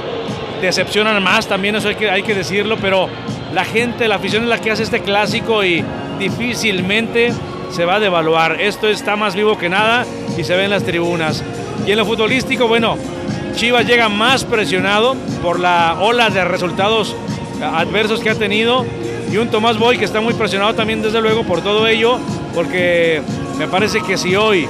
decepcionan 0.61 1.21
más, 1.21 1.45
también 1.45 1.75
eso 1.75 1.89
hay 1.89 1.95
que, 1.95 2.09
hay 2.09 2.23
que 2.23 2.33
decirlo, 2.33 2.77
pero 2.77 3.09
la 3.53 3.65
gente, 3.65 4.07
la 4.07 4.15
afición 4.15 4.43
es 4.43 4.49
la 4.49 4.61
que 4.61 4.71
hace 4.71 4.83
este 4.83 5.01
clásico 5.01 5.61
y 5.65 5.83
difícilmente 6.19 7.33
se 7.69 7.83
va 7.83 7.95
a 7.95 7.99
devaluar. 7.99 8.61
Esto 8.61 8.87
está 8.87 9.17
más 9.17 9.35
vivo 9.35 9.57
que 9.57 9.67
nada 9.67 10.05
y 10.37 10.45
se 10.45 10.55
ve 10.55 10.63
en 10.63 10.69
las 10.69 10.83
tribunas. 10.83 11.43
Y 11.85 11.91
en 11.91 11.97
lo 11.97 12.05
futbolístico, 12.05 12.69
bueno, 12.69 12.97
Chivas 13.57 13.87
llega 13.87 14.07
más 14.07 14.45
presionado 14.45 15.15
por 15.41 15.59
la 15.59 15.97
ola 15.99 16.29
de 16.29 16.45
resultados 16.45 17.15
adversos 17.59 18.19
que 18.19 18.29
ha 18.29 18.35
tenido 18.35 18.85
y 19.31 19.37
un 19.37 19.49
Tomás 19.49 19.79
Boy 19.79 19.97
que 19.97 20.05
está 20.05 20.21
muy 20.21 20.35
presionado 20.35 20.75
también 20.75 21.01
desde 21.01 21.19
luego 21.21 21.43
por 21.43 21.63
todo 21.63 21.87
ello 21.87 22.19
porque 22.53 23.19
me 23.57 23.67
parece 23.67 24.01
que 24.01 24.15
si 24.15 24.35
hoy 24.35 24.67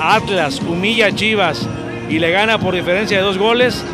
Atlas 0.00 0.58
humilla 0.60 1.08
a 1.08 1.14
Chivas 1.14 1.68
y 2.08 2.18
le 2.18 2.30
gana 2.30 2.58
por 2.58 2.74
diferencia 2.74 3.18
de 3.18 3.22
dos 3.22 3.36
goles 3.36 3.84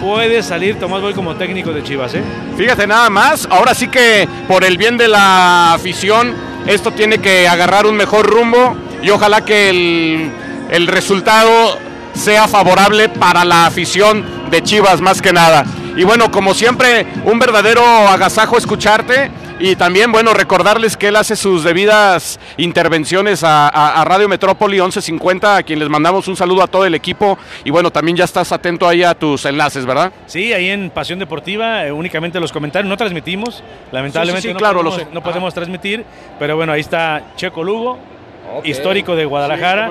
puede 0.00 0.42
salir 0.42 0.76
Tomás 0.80 1.00
Boy 1.00 1.14
como 1.14 1.36
técnico 1.36 1.70
de 1.70 1.84
Chivas 1.84 2.14
¿eh? 2.16 2.22
fíjate 2.56 2.88
nada 2.88 3.08
más 3.10 3.46
ahora 3.48 3.74
sí 3.74 3.86
que 3.86 4.28
por 4.48 4.64
el 4.64 4.76
bien 4.76 4.96
de 4.96 5.06
la 5.06 5.72
afición 5.72 6.34
esto 6.66 6.90
tiene 6.90 7.18
que 7.18 7.46
agarrar 7.46 7.86
un 7.86 7.94
mejor 7.94 8.26
rumbo 8.26 8.74
y 9.04 9.10
ojalá 9.10 9.44
que 9.44 9.70
el, 9.70 10.32
el 10.72 10.88
resultado 10.88 11.78
sea 12.14 12.48
favorable 12.48 13.08
para 13.08 13.44
la 13.44 13.66
afición 13.66 14.24
de 14.50 14.62
Chivas 14.62 15.00
más 15.00 15.20
que 15.20 15.32
nada. 15.32 15.64
Y 15.96 16.04
bueno, 16.04 16.30
como 16.30 16.54
siempre, 16.54 17.06
un 17.24 17.38
verdadero 17.38 17.82
agasajo 17.84 18.56
escucharte 18.56 19.30
y 19.60 19.76
también, 19.76 20.10
bueno, 20.10 20.34
recordarles 20.34 20.96
que 20.96 21.08
él 21.08 21.16
hace 21.16 21.36
sus 21.36 21.62
debidas 21.62 22.40
intervenciones 22.56 23.44
a, 23.44 23.68
a, 23.68 24.00
a, 24.00 24.04
Radio 24.04 24.28
Metrópoli 24.28 24.80
1150, 24.80 25.56
a 25.56 25.62
quien 25.62 25.78
les 25.78 25.88
mandamos 25.88 26.26
un 26.26 26.34
saludo 26.34 26.62
a 26.62 26.66
todo 26.66 26.84
el 26.84 26.94
equipo 26.94 27.38
y 27.64 27.70
bueno, 27.70 27.92
también 27.92 28.16
ya 28.16 28.24
estás 28.24 28.50
atento 28.50 28.88
ahí 28.88 29.04
a 29.04 29.14
tus 29.14 29.44
enlaces, 29.44 29.86
¿verdad? 29.86 30.12
Sí, 30.26 30.52
ahí 30.52 30.70
en 30.70 30.90
Pasión 30.90 31.20
Deportiva, 31.20 31.86
eh, 31.86 31.92
únicamente 31.92 32.40
los 32.40 32.50
comentarios, 32.50 32.88
no 32.88 32.96
transmitimos, 32.96 33.62
lamentablemente 33.92 34.42
sí, 34.42 34.48
sí, 34.48 34.50
sí, 34.50 34.54
no, 34.54 34.58
claro, 34.58 34.78
podemos, 34.80 34.98
lo 34.98 35.04
sé. 35.04 35.10
no 35.12 35.22
podemos 35.22 35.54
transmitir, 35.54 36.04
pero 36.38 36.56
bueno, 36.56 36.72
ahí 36.72 36.80
está 36.80 37.22
Checo 37.36 37.62
Lugo, 37.62 37.98
okay. 38.58 38.72
histórico 38.72 39.14
de 39.14 39.24
Guadalajara. 39.24 39.90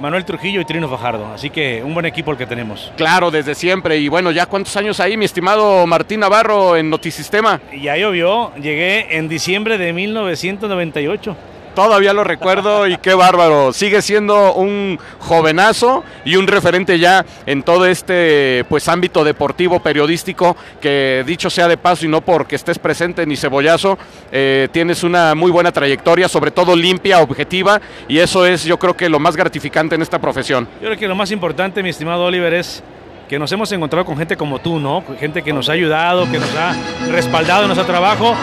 Manuel 0.00 0.24
Trujillo 0.24 0.60
y 0.60 0.64
Trino 0.64 0.88
Fajardo. 0.88 1.26
Así 1.34 1.50
que 1.50 1.82
un 1.84 1.94
buen 1.94 2.06
equipo 2.06 2.30
el 2.30 2.38
que 2.38 2.46
tenemos. 2.46 2.92
Claro, 2.96 3.30
desde 3.30 3.54
siempre. 3.54 3.98
Y 3.98 4.08
bueno, 4.08 4.30
ya 4.30 4.46
cuántos 4.46 4.76
años 4.76 5.00
ahí, 5.00 5.16
mi 5.16 5.24
estimado 5.24 5.86
Martín 5.86 6.20
Navarro 6.20 6.76
en 6.76 6.90
Notisistema. 6.90 7.60
Ya 7.80 7.96
llovió, 7.96 8.54
llegué 8.56 9.16
en 9.16 9.28
diciembre 9.28 9.78
de 9.78 9.92
1998. 9.92 11.36
Todavía 11.74 12.12
lo 12.12 12.22
recuerdo 12.22 12.86
y 12.86 12.98
qué 12.98 13.14
bárbaro. 13.14 13.72
Sigue 13.72 14.02
siendo 14.02 14.54
un 14.54 14.98
jovenazo 15.18 16.04
y 16.24 16.36
un 16.36 16.46
referente 16.46 16.98
ya 16.98 17.24
en 17.46 17.62
todo 17.62 17.86
este 17.86 18.64
pues 18.68 18.88
ámbito 18.88 19.24
deportivo 19.24 19.80
periodístico 19.80 20.56
que 20.80 21.24
dicho 21.26 21.48
sea 21.48 21.68
de 21.68 21.78
paso 21.78 22.04
y 22.04 22.08
no 22.08 22.20
porque 22.20 22.56
estés 22.56 22.78
presente 22.78 23.24
ni 23.26 23.36
cebollazo, 23.36 23.98
eh, 24.30 24.68
tienes 24.72 25.02
una 25.02 25.34
muy 25.34 25.50
buena 25.50 25.72
trayectoria, 25.72 26.28
sobre 26.28 26.50
todo 26.50 26.76
limpia, 26.76 27.20
objetiva 27.20 27.80
y 28.06 28.18
eso 28.18 28.44
es 28.44 28.64
yo 28.64 28.78
creo 28.78 28.94
que 28.94 29.08
lo 29.08 29.18
más 29.18 29.36
gratificante 29.36 29.94
en 29.94 30.02
esta 30.02 30.18
profesión. 30.18 30.68
Yo 30.80 30.88
creo 30.88 30.98
que 30.98 31.08
lo 31.08 31.14
más 31.14 31.30
importante, 31.30 31.82
mi 31.82 31.88
estimado 31.88 32.24
Oliver, 32.24 32.52
es 32.52 32.82
que 33.28 33.38
nos 33.38 33.50
hemos 33.50 33.72
encontrado 33.72 34.04
con 34.04 34.18
gente 34.18 34.36
como 34.36 34.58
tú, 34.58 34.78
¿no? 34.78 35.02
Gente 35.18 35.42
que 35.42 35.54
nos 35.54 35.70
ha 35.70 35.72
ayudado, 35.72 36.30
que 36.30 36.38
nos 36.38 36.54
ha 36.54 36.74
respaldado 37.10 37.62
en 37.62 37.68
nuestro 37.68 37.86
trabajo 37.86 38.34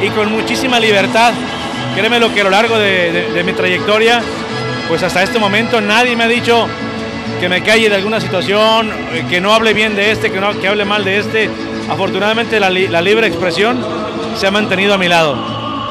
y 0.00 0.10
con 0.10 0.30
muchísima 0.30 0.78
libertad. 0.78 1.32
Créeme 1.94 2.18
lo 2.18 2.32
que 2.32 2.40
a 2.40 2.44
lo 2.44 2.50
largo 2.50 2.78
de, 2.78 3.42
mi 3.44 3.52
trayectoria, 3.52 4.22
pues 4.88 5.02
hasta 5.02 5.22
este 5.22 5.38
momento 5.38 5.80
nadie 5.80 6.16
me 6.16 6.24
ha 6.24 6.28
dicho 6.28 6.66
que 7.40 7.48
me 7.48 7.62
calle 7.62 7.88
de 7.88 7.96
alguna 7.96 8.20
situación, 8.20 8.90
eh, 9.12 9.24
que 9.28 9.40
no 9.40 9.52
hable 9.52 9.74
bien 9.74 9.94
de 9.94 10.10
este, 10.10 10.30
que, 10.30 10.40
no, 10.40 10.58
que 10.58 10.68
hable 10.68 10.84
mal 10.84 11.04
de 11.04 11.18
este. 11.18 11.50
Afortunadamente 11.90 12.58
la, 12.60 12.70
la 12.70 13.00
libre 13.00 13.26
expresión 13.26 13.84
se 14.38 14.46
ha 14.46 14.50
mantenido 14.50 14.94
a 14.94 14.98
mi 14.98 15.08
lado. 15.08 15.36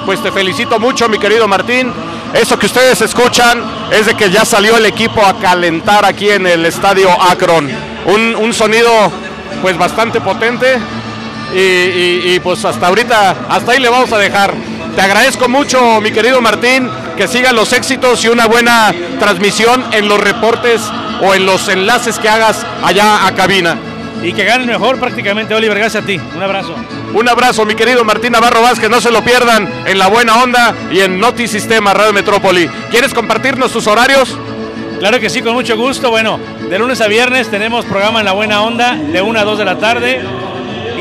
Pues 0.05 0.21
te 0.23 0.31
felicito 0.31 0.79
mucho, 0.79 1.07
mi 1.07 1.19
querido 1.19 1.47
Martín. 1.47 1.93
Eso 2.33 2.57
que 2.57 2.65
ustedes 2.65 3.01
escuchan 3.01 3.61
es 3.91 4.05
de 4.05 4.15
que 4.15 4.31
ya 4.31 4.45
salió 4.45 4.77
el 4.77 4.85
equipo 4.85 5.23
a 5.23 5.37
calentar 5.37 6.05
aquí 6.05 6.29
en 6.29 6.47
el 6.47 6.65
estadio 6.65 7.09
Akron. 7.21 7.69
Un, 8.05 8.53
sonido 8.53 8.89
pues 9.61 9.77
bastante 9.77 10.21
potente 10.21 10.77
y, 11.53 12.39
pues 12.39 12.63
hasta 12.63 12.87
ahorita, 12.87 13.35
hasta 13.49 13.73
ahí 13.73 13.79
le 13.79 13.89
vamos 13.89 14.11
a 14.13 14.17
dejar. 14.17 14.53
Te 14.95 15.01
agradezco 15.01 15.47
mucho, 15.47 16.01
mi 16.01 16.11
querido 16.11 16.41
Martín, 16.41 16.89
que 17.15 17.27
sigan 17.27 17.55
los 17.55 17.71
éxitos 17.71 18.23
y 18.25 18.27
una 18.27 18.45
buena 18.45 18.93
transmisión 19.19 19.83
en 19.91 20.07
los 20.07 20.19
reportes 20.19 20.81
o 21.21 21.33
en 21.33 21.45
los 21.45 21.69
enlaces 21.69 22.19
que 22.19 22.27
hagas 22.27 22.65
allá 22.83 23.25
a 23.25 23.33
cabina 23.33 23.77
y 24.21 24.33
que 24.33 24.43
gane 24.43 24.65
mejor 24.65 24.99
prácticamente, 24.99 25.55
Oliver. 25.55 25.77
Gracias 25.77 26.03
a 26.03 26.05
ti. 26.05 26.19
Un 26.35 26.43
abrazo. 26.43 26.75
Un 27.13 27.27
abrazo, 27.27 27.65
mi 27.65 27.75
querido 27.75 28.03
Martín 28.03 28.33
Navarro 28.33 28.61
Vázquez. 28.61 28.89
No 28.89 29.01
se 29.01 29.11
lo 29.11 29.23
pierdan 29.23 29.67
en 29.85 29.97
La 29.97 30.07
Buena 30.07 30.41
Onda 30.41 30.75
y 30.91 30.99
en 30.99 31.19
Noti 31.19 31.47
Sistema 31.47 31.93
Radio 31.93 32.13
Metrópoli. 32.13 32.67
¿Quieres 32.89 33.13
compartirnos 33.13 33.71
tus 33.71 33.87
horarios? 33.87 34.37
Claro 34.99 35.19
que 35.19 35.29
sí, 35.29 35.41
con 35.41 35.53
mucho 35.53 35.75
gusto. 35.75 36.11
Bueno, 36.11 36.39
de 36.69 36.77
lunes 36.77 37.01
a 37.01 37.07
viernes 37.07 37.49
tenemos 37.49 37.85
programa 37.85 38.19
en 38.19 38.25
La 38.25 38.33
Buena 38.33 38.61
Onda 38.61 38.95
de 38.95 39.21
1 39.21 39.39
a 39.39 39.43
2 39.43 39.57
de 39.57 39.65
la 39.65 39.77
tarde 39.77 40.21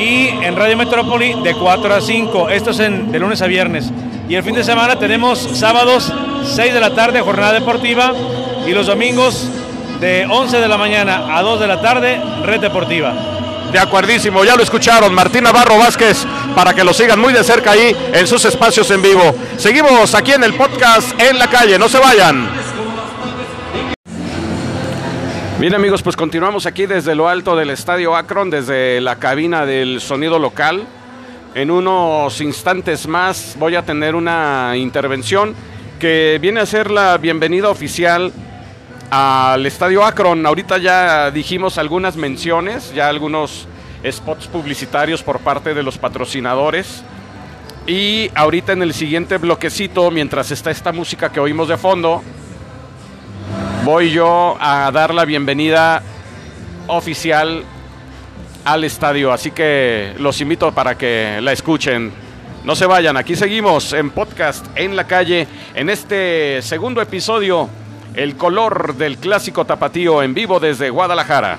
y 0.00 0.28
en 0.42 0.56
Radio 0.56 0.76
Metrópoli 0.76 1.34
de 1.42 1.54
4 1.54 1.94
a 1.94 2.00
5. 2.00 2.48
Esto 2.48 2.70
es 2.70 2.78
en, 2.80 3.12
de 3.12 3.18
lunes 3.18 3.42
a 3.42 3.46
viernes. 3.46 3.90
Y 4.28 4.34
el 4.34 4.42
fin 4.42 4.54
de 4.54 4.64
semana 4.64 4.98
tenemos 4.98 5.38
sábados 5.54 6.12
6 6.44 6.72
de 6.72 6.80
la 6.80 6.94
tarde, 6.94 7.20
jornada 7.20 7.52
deportiva, 7.52 8.12
y 8.66 8.70
los 8.72 8.86
domingos 8.86 9.48
de 10.00 10.26
11 10.28 10.58
de 10.58 10.68
la 10.68 10.78
mañana 10.78 11.36
a 11.36 11.42
2 11.42 11.60
de 11.60 11.66
la 11.66 11.80
tarde, 11.82 12.20
Red 12.44 12.60
Deportiva. 12.60 13.12
De 13.72 13.78
acuerdísimo, 13.78 14.44
ya 14.44 14.56
lo 14.56 14.62
escucharon, 14.62 15.14
Martín 15.14 15.44
Navarro 15.44 15.78
Vázquez, 15.78 16.24
para 16.56 16.74
que 16.74 16.82
lo 16.82 16.92
sigan 16.94 17.20
muy 17.20 17.32
de 17.32 17.44
cerca 17.44 17.72
ahí 17.72 17.94
en 18.12 18.26
sus 18.26 18.44
espacios 18.44 18.90
en 18.90 19.02
vivo. 19.02 19.34
Seguimos 19.58 20.14
aquí 20.14 20.32
en 20.32 20.44
el 20.44 20.54
podcast 20.54 21.20
en 21.20 21.38
la 21.38 21.48
calle, 21.48 21.78
no 21.78 21.88
se 21.88 21.98
vayan. 21.98 22.60
Bien 25.61 25.75
amigos, 25.75 26.03
pues 26.03 26.16
continuamos 26.16 26.64
aquí 26.64 26.87
desde 26.87 27.14
lo 27.14 27.29
alto 27.29 27.55
del 27.55 27.68
Estadio 27.68 28.16
Akron, 28.16 28.49
desde 28.49 28.99
la 29.03 29.16
cabina 29.16 29.66
del 29.66 30.01
sonido 30.01 30.38
local. 30.38 30.87
En 31.55 31.70
unos 31.70 32.40
instantes 32.40 33.07
más 33.07 33.57
voy 33.59 33.75
a 33.75 33.85
tener 33.85 34.14
una 34.14 34.73
intervención 34.79 35.55
que 35.99 36.38
viene 36.40 36.61
a 36.61 36.66
ser 36.66 36.90
la 36.90 37.18
bienvenida 37.18 37.68
oficial 37.68 38.33
al 39.11 39.66
Estadio 39.66 40.03
Akron. 40.03 40.46
Ahorita 40.46 40.79
ya 40.79 41.31
dijimos 41.31 41.77
algunas 41.77 42.16
menciones, 42.16 42.94
ya 42.94 43.09
algunos 43.09 43.68
spots 44.11 44.46
publicitarios 44.46 45.23
por 45.23 45.40
parte 45.40 45.75
de 45.75 45.83
los 45.83 45.99
patrocinadores. 45.99 47.03
Y 47.87 48.31
ahorita 48.35 48.73
en 48.73 48.81
el 48.81 48.94
siguiente 48.94 49.37
bloquecito, 49.37 50.11
mientras 50.11 50.53
está 50.53 50.70
esta 50.70 50.90
música 50.90 51.31
que 51.31 51.38
oímos 51.38 51.68
de 51.68 51.77
fondo, 51.77 52.23
voy 53.84 54.10
yo 54.10 54.56
a 54.60 54.90
dar 54.92 55.14
la 55.14 55.24
bienvenida 55.24 56.02
oficial 56.86 57.64
al 58.64 58.84
estadio. 58.84 59.32
Así 59.32 59.50
que 59.50 60.14
los 60.18 60.40
invito 60.40 60.72
para 60.72 60.96
que 60.96 61.38
la 61.42 61.52
escuchen. 61.52 62.12
No 62.64 62.76
se 62.76 62.86
vayan, 62.86 63.16
aquí 63.16 63.36
seguimos 63.36 63.92
en 63.92 64.10
podcast 64.10 64.66
en 64.74 64.96
la 64.96 65.06
calle 65.06 65.46
en 65.74 65.88
este 65.88 66.60
segundo 66.60 67.00
episodio 67.00 67.70
el 68.14 68.36
color 68.36 68.96
del 68.96 69.16
clásico 69.16 69.64
tapatío 69.64 70.22
en 70.22 70.34
vivo 70.34 70.60
desde 70.60 70.90
Guadalajara. 70.90 71.58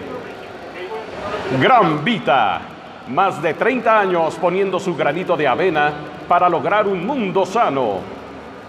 Gran 1.60 2.04
Vita. 2.04 2.60
Más 3.08 3.42
de 3.42 3.54
30 3.54 3.98
años 3.98 4.36
poniendo 4.36 4.78
su 4.78 4.94
granito 4.94 5.36
de 5.36 5.48
avena 5.48 5.92
para 6.28 6.48
lograr 6.48 6.86
un 6.86 7.04
mundo 7.04 7.44
sano. 7.44 7.98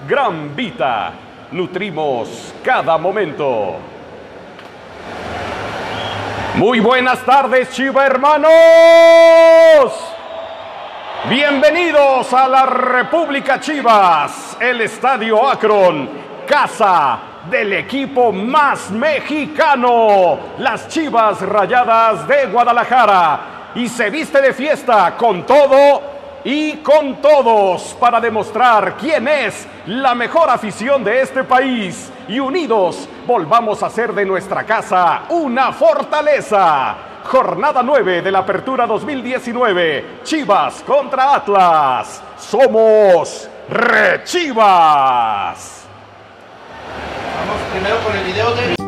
Gran 0.08 0.56
Vita. 0.56 1.12
Nutrimos 1.52 2.56
cada 2.64 2.98
momento. 2.98 3.93
Muy 6.56 6.80
buenas 6.80 7.26
tardes, 7.26 7.72
Chiva 7.72 8.06
hermanos. 8.06 8.52
Bienvenidos 11.28 12.32
a 12.32 12.48
la 12.48 12.68
República 12.68 13.60
Chivas, 13.60 14.56
el 14.60 14.82
Estadio 14.82 15.50
Akron, 15.50 16.08
casa 16.48 17.18
del 17.50 17.74
equipo 17.74 18.32
más 18.32 18.92
mexicano, 18.92 20.38
las 20.60 20.88
Chivas 20.90 21.42
Rayadas 21.42 22.28
de 22.28 22.46
Guadalajara. 22.46 23.72
Y 23.74 23.90
se 23.90 24.12
viste 24.12 24.40
de 24.40 24.54
fiesta 24.54 25.16
con 25.18 25.48
todo 25.48 26.13
y 26.44 26.78
con 26.78 27.22
todos 27.22 27.96
para 28.00 28.20
demostrar 28.20 28.96
quién 28.98 29.28
es 29.28 29.68
la 29.88 30.16
mejor 30.16 30.50
afición 30.50 31.04
de 31.04 31.22
este 31.22 31.44
país. 31.44 32.12
Y 32.28 32.40
unidos 32.40 33.08
volvamos 33.26 33.84
a 33.84 33.88
hacer 33.88 34.14
de 34.14 34.26
nuestra 34.26 34.64
casa 34.64 35.24
una 35.30 35.72
fortaleza. 35.72 36.96
Jornada 37.24 37.82
9 37.82 38.22
de 38.22 38.32
la 38.32 38.40
Apertura 38.40 38.86
2019. 38.86 40.20
Chivas 40.24 40.84
contra 40.84 41.36
Atlas. 41.36 42.22
Somos 42.38 43.50
Rechivas 43.70 45.14
primero 47.74 47.98
con 48.04 48.16
el 48.16 48.24
video 48.24 48.54
de... 48.56 48.83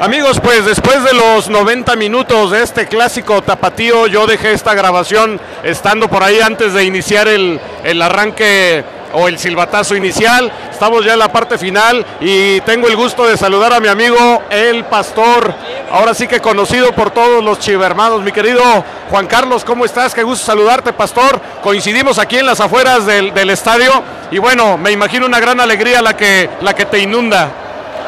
Amigos, 0.00 0.40
pues 0.40 0.64
después 0.64 1.04
de 1.04 1.12
los 1.12 1.50
90 1.50 1.94
minutos 1.94 2.52
de 2.52 2.62
este 2.62 2.86
clásico 2.86 3.42
tapatío, 3.42 4.06
yo 4.06 4.26
dejé 4.26 4.52
esta 4.52 4.72
grabación 4.72 5.38
estando 5.62 6.08
por 6.08 6.22
ahí 6.22 6.40
antes 6.40 6.72
de 6.72 6.84
iniciar 6.84 7.28
el, 7.28 7.60
el 7.84 8.00
arranque 8.00 8.82
o 9.12 9.28
el 9.28 9.38
silbatazo 9.38 9.94
inicial. 9.94 10.50
Estamos 10.70 11.04
ya 11.04 11.12
en 11.12 11.18
la 11.18 11.30
parte 11.30 11.58
final 11.58 12.06
y 12.18 12.62
tengo 12.62 12.88
el 12.88 12.96
gusto 12.96 13.26
de 13.26 13.36
saludar 13.36 13.74
a 13.74 13.80
mi 13.80 13.88
amigo 13.88 14.42
el 14.48 14.84
pastor, 14.84 15.52
ahora 15.92 16.14
sí 16.14 16.26
que 16.26 16.40
conocido 16.40 16.92
por 16.92 17.10
todos 17.10 17.44
los 17.44 17.58
chivermanos. 17.58 18.22
Mi 18.22 18.32
querido 18.32 18.62
Juan 19.10 19.26
Carlos, 19.26 19.66
¿cómo 19.66 19.84
estás? 19.84 20.14
Qué 20.14 20.22
gusto 20.22 20.46
saludarte, 20.46 20.94
pastor. 20.94 21.38
Coincidimos 21.62 22.18
aquí 22.18 22.38
en 22.38 22.46
las 22.46 22.60
afueras 22.60 23.04
del, 23.04 23.50
estadio 23.50 24.02
y 24.30 24.38
bueno, 24.38 24.78
me 24.78 24.92
imagino 24.92 25.26
una 25.26 25.40
gran 25.40 25.60
alegría 25.60 26.00
la 26.00 26.16
que, 26.16 26.48
la 26.62 26.72
que 26.74 26.86
te 26.86 27.00
inunda. 27.00 27.50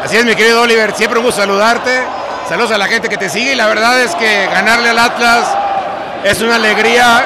Así 0.04 0.16
es, 0.16 0.24
mi 0.24 0.34
querido 0.34 0.62
Oliver, 0.62 0.92
siempre 0.96 1.20
un 1.20 1.24
gusto 1.24 1.42
saludarte. 1.42 2.02
Saludos 2.48 2.72
a 2.72 2.78
la 2.78 2.88
gente 2.88 3.08
que 3.08 3.16
te 3.16 3.28
sigue 3.28 3.52
y 3.52 3.54
la 3.54 3.68
verdad 3.68 4.00
es 4.00 4.12
que 4.16 4.46
ganarle 4.46 4.88
al 4.88 4.98
Atlas 4.98 5.46
es 6.24 6.42
una 6.42 6.56
alegría 6.56 7.24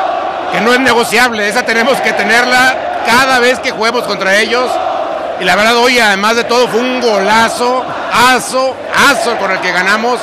que 0.52 0.60
no 0.60 0.74
es 0.74 0.80
negociable, 0.80 1.48
esa 1.48 1.62
tenemos 1.62 1.98
que 2.02 2.12
tenerla 2.12 3.02
cada 3.06 3.40
vez 3.40 3.60
que 3.60 3.70
juguemos 3.70 4.04
contra 4.04 4.36
ellos. 4.36 4.70
Y 5.40 5.44
la 5.44 5.56
verdad 5.56 5.74
hoy 5.78 5.98
además 5.98 6.36
de 6.36 6.44
todo 6.44 6.68
fue 6.68 6.80
un 6.80 7.00
golazo, 7.00 7.82
aso, 8.12 8.76
aso 9.08 9.38
con 9.38 9.50
el 9.50 9.60
que 9.60 9.72
ganamos. 9.72 10.20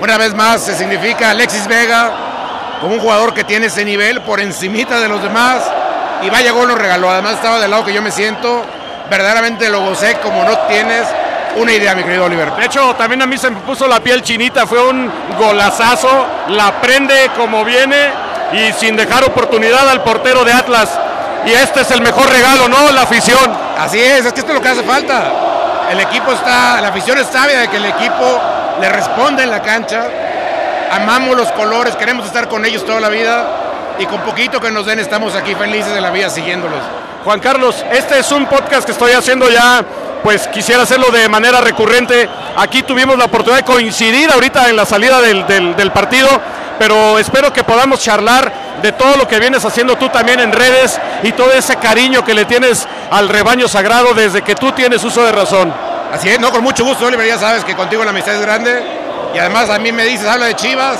Una 0.00 0.16
vez 0.16 0.34
más 0.34 0.62
se 0.62 0.74
significa 0.74 1.30
Alexis 1.30 1.66
Vega 1.66 2.10
como 2.80 2.94
un 2.94 3.00
jugador 3.00 3.34
que 3.34 3.44
tiene 3.44 3.66
ese 3.66 3.84
nivel 3.84 4.22
por 4.22 4.40
encimita 4.40 5.00
de 5.00 5.08
los 5.08 5.22
demás. 5.22 5.62
Y 6.22 6.30
vaya 6.30 6.52
gol 6.52 6.68
nos 6.68 6.78
regaló. 6.78 7.10
Además 7.10 7.34
estaba 7.34 7.58
del 7.58 7.70
lado 7.70 7.84
que 7.84 7.92
yo 7.92 8.00
me 8.00 8.10
siento. 8.10 8.64
Verdaderamente 9.10 9.68
lo 9.68 9.82
gocé 9.82 10.16
como 10.22 10.44
no 10.44 10.56
tienes 10.60 11.06
una 11.56 11.72
idea, 11.72 11.94
mi 11.94 12.02
querido 12.02 12.24
Oliver. 12.24 12.52
De 12.52 12.64
hecho, 12.64 12.94
también 12.94 13.22
a 13.22 13.26
mí 13.26 13.36
se 13.38 13.50
me 13.50 13.60
puso 13.60 13.86
la 13.86 14.00
piel 14.00 14.22
chinita. 14.22 14.66
Fue 14.66 14.82
un 14.82 15.10
golazazo. 15.38 16.26
La 16.48 16.80
prende 16.80 17.30
como 17.36 17.64
viene 17.64 18.10
y 18.52 18.72
sin 18.72 18.96
dejar 18.96 19.24
oportunidad 19.24 19.88
al 19.88 20.02
portero 20.02 20.44
de 20.44 20.52
Atlas 20.52 20.90
y 21.46 21.52
este 21.52 21.80
es 21.80 21.90
el 21.90 22.02
mejor 22.02 22.28
regalo, 22.28 22.68
¿no? 22.68 22.90
La 22.92 23.02
afición. 23.02 23.50
Así 23.78 24.00
es, 24.00 24.26
es 24.26 24.32
que 24.32 24.40
esto 24.40 24.52
es 24.52 24.58
lo 24.58 24.62
que 24.62 24.68
hace 24.68 24.82
falta. 24.82 25.32
El 25.90 26.00
equipo 26.00 26.32
está, 26.32 26.80
la 26.80 26.88
afición 26.88 27.18
es 27.18 27.26
sabia 27.26 27.60
de 27.60 27.68
que 27.68 27.76
el 27.76 27.86
equipo 27.86 28.40
le 28.80 28.88
responde 28.88 29.42
en 29.42 29.50
la 29.50 29.62
cancha 29.62 30.06
amamos 30.90 31.36
los 31.36 31.50
colores, 31.52 31.94
queremos 31.96 32.26
estar 32.26 32.48
con 32.48 32.64
ellos 32.64 32.84
toda 32.84 33.00
la 33.00 33.08
vida 33.08 33.46
y 33.98 34.06
con 34.06 34.20
poquito 34.22 34.60
que 34.60 34.70
nos 34.70 34.86
den 34.86 34.98
estamos 34.98 35.34
aquí 35.36 35.54
felices 35.54 35.94
de 35.94 36.00
la 36.00 36.10
vida 36.10 36.28
siguiéndolos. 36.28 36.80
Juan 37.24 37.38
Carlos, 37.38 37.84
este 37.92 38.18
es 38.18 38.32
un 38.32 38.46
podcast 38.46 38.86
que 38.86 38.92
estoy 38.92 39.12
haciendo 39.12 39.48
ya, 39.50 39.84
pues 40.22 40.48
quisiera 40.48 40.82
hacerlo 40.82 41.10
de 41.10 41.28
manera 41.28 41.60
recurrente. 41.60 42.28
Aquí 42.56 42.82
tuvimos 42.82 43.16
la 43.18 43.24
oportunidad 43.24 43.64
de 43.64 43.72
coincidir 43.72 44.30
ahorita 44.30 44.68
en 44.68 44.76
la 44.76 44.84
salida 44.84 45.20
del, 45.20 45.46
del, 45.46 45.90
partido, 45.92 46.28
pero 46.78 47.18
espero 47.18 47.52
que 47.52 47.64
podamos 47.64 48.00
charlar 48.00 48.52
de 48.82 48.92
todo 48.92 49.16
lo 49.16 49.28
que 49.28 49.38
vienes 49.38 49.64
haciendo 49.64 49.96
tú 49.96 50.08
también 50.08 50.40
en 50.40 50.52
redes 50.52 50.98
y 51.22 51.32
todo 51.32 51.52
ese 51.52 51.76
cariño 51.76 52.24
que 52.24 52.34
le 52.34 52.44
tienes 52.44 52.86
al 53.10 53.28
rebaño 53.28 53.68
sagrado 53.68 54.14
desde 54.14 54.42
que 54.42 54.54
tú 54.54 54.72
tienes 54.72 55.02
uso 55.04 55.24
de 55.24 55.32
razón. 55.32 55.72
Así 56.12 56.28
es, 56.28 56.40
no, 56.40 56.50
con 56.50 56.62
mucho 56.62 56.84
gusto, 56.84 57.06
Oliver, 57.06 57.26
ya 57.26 57.38
sabes 57.38 57.64
que 57.64 57.76
contigo 57.76 58.04
la 58.04 58.10
amistad 58.10 58.34
es 58.34 58.40
grande 58.40 58.82
y 59.34 59.38
además 59.38 59.70
a 59.70 59.78
mí 59.78 59.92
me 59.92 60.04
dices, 60.04 60.26
habla 60.26 60.46
de 60.46 60.56
Chivas 60.56 60.98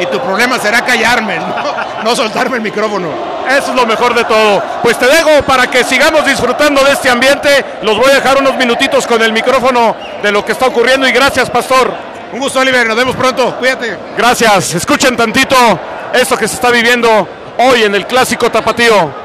y 0.00 0.06
tu 0.06 0.20
problema 0.20 0.58
será 0.58 0.84
callarme, 0.84 1.38
no, 1.38 2.02
no 2.04 2.16
soltarme 2.16 2.56
el 2.56 2.62
micrófono. 2.62 3.08
Eso 3.48 3.70
es 3.70 3.76
lo 3.76 3.86
mejor 3.86 4.14
de 4.14 4.24
todo. 4.24 4.62
Pues 4.82 4.98
te 4.98 5.06
dejo 5.06 5.42
para 5.46 5.66
que 5.66 5.84
sigamos 5.84 6.24
disfrutando 6.24 6.82
de 6.82 6.92
este 6.92 7.10
ambiente. 7.10 7.64
Los 7.82 7.96
voy 7.96 8.10
a 8.10 8.14
dejar 8.14 8.38
unos 8.38 8.56
minutitos 8.56 9.06
con 9.06 9.22
el 9.22 9.32
micrófono 9.32 9.94
de 10.22 10.32
lo 10.32 10.44
que 10.44 10.52
está 10.52 10.66
ocurriendo 10.66 11.06
y 11.06 11.12
gracias, 11.12 11.50
Pastor. 11.50 11.92
Un 12.32 12.40
gusto, 12.40 12.60
Oliver, 12.60 12.86
nos 12.86 12.96
vemos 12.96 13.14
pronto, 13.14 13.54
cuídate. 13.56 13.96
Gracias, 14.16 14.74
escuchen 14.74 15.16
tantito 15.16 15.56
esto 16.12 16.36
que 16.36 16.48
se 16.48 16.54
está 16.54 16.70
viviendo 16.70 17.28
hoy 17.58 17.84
en 17.84 17.94
el 17.94 18.06
clásico 18.06 18.50
tapatío. 18.50 19.23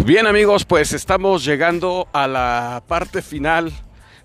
Bien 0.00 0.26
amigos, 0.26 0.64
pues 0.64 0.92
estamos 0.94 1.44
llegando 1.44 2.08
a 2.12 2.26
la 2.26 2.82
parte 2.88 3.22
final 3.22 3.70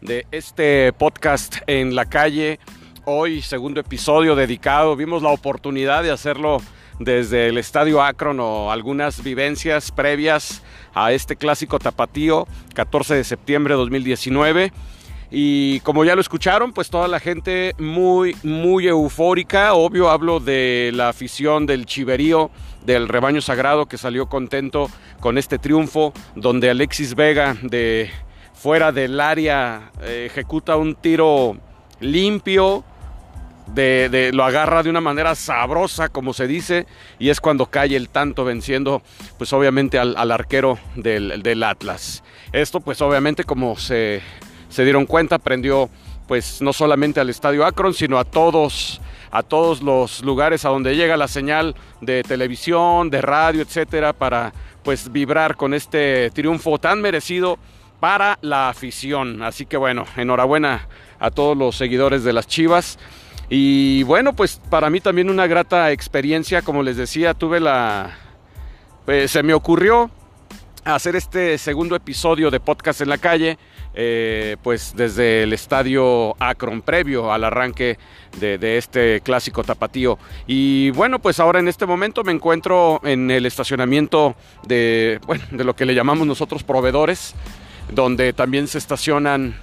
de 0.01 0.25
este 0.31 0.91
podcast 0.93 1.57
en 1.67 1.93
la 1.93 2.05
calle. 2.05 2.59
Hoy 3.05 3.41
segundo 3.41 3.81
episodio 3.81 4.35
dedicado, 4.35 4.95
vimos 4.95 5.21
la 5.21 5.29
oportunidad 5.29 6.01
de 6.01 6.11
hacerlo 6.11 6.61
desde 6.99 7.49
el 7.49 7.57
Estadio 7.59 8.01
Akron 8.01 8.39
o 8.39 8.71
algunas 8.71 9.21
vivencias 9.21 9.91
previas 9.91 10.63
a 10.95 11.11
este 11.11 11.35
clásico 11.35 11.77
tapatío, 11.77 12.47
14 12.73 13.13
de 13.13 13.23
septiembre 13.23 13.75
de 13.75 13.79
2019. 13.79 14.71
Y 15.29 15.81
como 15.81 16.05
ya 16.05 16.15
lo 16.15 16.21
escucharon, 16.21 16.71
pues 16.71 16.89
toda 16.89 17.07
la 17.07 17.19
gente 17.19 17.75
muy, 17.77 18.35
muy 18.43 18.87
eufórica. 18.87 19.73
Obvio, 19.73 20.09
hablo 20.09 20.39
de 20.39 20.91
la 20.93 21.09
afición 21.09 21.65
del 21.65 21.85
chiverío, 21.85 22.49
del 22.87 23.07
rebaño 23.07 23.41
sagrado 23.41 23.85
que 23.85 23.97
salió 23.97 24.27
contento 24.27 24.89
con 25.19 25.37
este 25.37 25.59
triunfo, 25.59 26.13
donde 26.35 26.71
Alexis 26.71 27.13
Vega 27.13 27.55
de 27.61 28.09
fuera 28.53 28.91
del 28.91 29.19
área 29.19 29.91
eh, 30.01 30.23
ejecuta 30.31 30.77
un 30.77 30.95
tiro 30.95 31.57
limpio, 31.99 32.83
de, 33.67 34.31
lo 34.33 34.45
agarra 34.45 34.81
de 34.81 34.89
una 34.89 35.01
manera 35.01 35.35
sabrosa, 35.35 36.07
como 36.07 36.33
se 36.33 36.47
dice, 36.47 36.87
y 37.19 37.29
es 37.29 37.41
cuando 37.41 37.65
cae 37.65 37.97
el 37.97 38.07
tanto 38.07 38.45
venciendo, 38.45 39.01
pues 39.37 39.51
obviamente 39.51 39.99
al, 39.99 40.31
arquero 40.31 40.79
del, 40.95 41.43
del 41.43 41.63
Atlas. 41.63 42.23
Esto 42.53 42.79
pues 42.79 43.01
obviamente 43.01 43.43
como 43.43 43.75
se 43.77 44.21
se 44.69 44.83
dieron 44.83 45.05
cuenta, 45.05 45.39
prendió 45.39 45.89
pues 46.27 46.61
no 46.61 46.73
solamente 46.73 47.19
al 47.19 47.29
Estadio 47.29 47.65
Akron, 47.65 47.93
sino 47.93 48.17
a 48.17 48.25
todos 48.25 49.01
a 49.31 49.43
todos 49.43 49.81
los 49.81 50.23
lugares 50.23 50.65
a 50.65 50.69
donde 50.69 50.95
llega 50.95 51.17
la 51.17 51.27
señal 51.27 51.75
de 52.01 52.23
televisión, 52.23 53.09
de 53.09 53.21
radio, 53.21 53.61
etcétera, 53.61 54.13
para 54.13 54.53
pues 54.83 55.11
vibrar 55.11 55.55
con 55.55 55.73
este 55.73 56.29
triunfo 56.31 56.77
tan 56.77 57.01
merecido 57.01 57.57
para 57.99 58.37
la 58.41 58.69
afición. 58.69 59.41
Así 59.43 59.65
que 59.65 59.77
bueno, 59.77 60.05
enhorabuena 60.15 60.87
a 61.19 61.31
todos 61.31 61.57
los 61.57 61.75
seguidores 61.75 62.23
de 62.23 62.33
las 62.33 62.47
Chivas. 62.47 62.99
Y 63.49 64.03
bueno, 64.03 64.33
pues 64.33 64.61
para 64.69 64.89
mí 64.89 64.99
también 64.99 65.29
una 65.29 65.47
grata 65.47 65.91
experiencia, 65.91 66.61
como 66.61 66.83
les 66.83 66.97
decía, 66.97 67.33
tuve 67.33 67.59
la 67.59 68.17
pues 69.05 69.31
se 69.31 69.41
me 69.41 69.53
ocurrió 69.53 70.11
hacer 70.83 71.15
este 71.15 71.57
segundo 71.57 71.95
episodio 71.95 72.51
de 72.51 72.59
podcast 72.59 73.01
en 73.01 73.09
la 73.09 73.17
calle 73.17 73.57
eh, 73.99 74.57
pues 74.61 74.93
desde 74.95 75.41
el 75.41 75.53
estadio 75.53 76.35
Akron 76.37 76.83
previo 76.83 77.33
al 77.33 77.43
arranque 77.43 77.97
de, 78.39 78.59
de, 78.59 78.77
este 78.77 79.21
clásico 79.21 79.63
tapatío. 79.63 80.19
Y 80.45 80.91
bueno, 80.91 81.17
pues 81.17 81.39
ahora 81.39 81.59
en 81.59 81.67
este 81.67 81.87
momento 81.87 82.23
me 82.23 82.31
encuentro 82.31 83.01
en 83.03 83.31
el 83.31 83.47
estacionamiento 83.47 84.35
de, 84.67 85.19
bueno, 85.25 85.43
de 85.49 85.63
lo 85.63 85.75
que 85.75 85.85
le 85.85 85.95
llamamos 85.95 86.27
nosotros 86.27 86.61
proveedores, 86.63 87.33
donde 87.91 88.33
también 88.33 88.67
se 88.67 88.77
estacionan, 88.77 89.55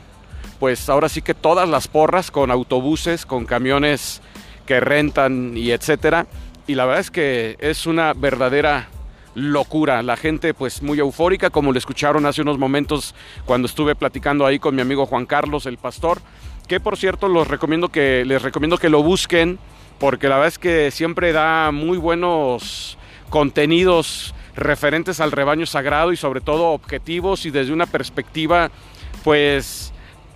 pues 0.59 0.89
ahora 0.89 1.09
sí 1.09 1.23
que 1.23 1.35
todas 1.35 1.69
las 1.69 1.87
porras 1.87 2.33
con 2.33 2.51
autobuses, 2.51 3.27
con 3.27 3.47
camiones 3.47 4.21
que 4.67 4.81
rentan 4.81 5.57
y 5.57 5.71
etcétera. 5.71 6.27
Y 6.67 6.75
la 6.75 6.87
verdad 6.87 7.03
es 7.03 7.13
que 7.13 7.57
es 7.61 7.87
una 7.87 8.15
verdadera 8.15 8.89
locura. 9.35 10.03
La 10.03 10.17
gente 10.17 10.55
pues 10.55 10.83
muy 10.83 10.99
eufórica, 10.99 11.51
como 11.51 11.73
lo 11.73 11.79
escucharon 11.79 12.27
hace 12.27 12.43
unos 12.43 12.59
momentos 12.59 13.15
cuando 13.45 13.67
estuve 13.67 13.95
platicando 13.95 14.47
ahí 14.47 14.59
con 14.59 14.75
mi 14.75 14.83
amigo 14.83 15.07
Juan 15.07 15.27
Carlos, 15.27 15.67
el 15.67 15.79
pastor, 15.79 16.21
que 16.69 16.81
por 16.81 16.97
cierto 16.97 17.29
los 17.29 17.49
recomiendo 17.49 17.89
que, 17.89 18.25
les 18.25 18.43
recomiendo 18.43 18.79
que 18.79 18.89
lo 18.89 19.03
busquen, 19.03 19.59
porque 19.99 20.29
la 20.29 20.37
verdad 20.37 20.49
es 20.49 20.59
que 20.59 20.91
siempre 20.91 21.33
da 21.33 21.71
muy 21.73 21.99
buenos 21.99 22.99
contenidos 23.31 24.35
referentes 24.57 25.21
al 25.21 25.33
rebaño 25.33 25.67
sagrado 25.67 26.13
y 26.13 26.17
sobre 26.17 26.41
todo 26.41 26.69
objetivos 26.69 27.47
y 27.47 27.51
desde 27.51 27.73
una 27.73 27.87
perspectiva 27.87 28.71
pues 29.25 29.93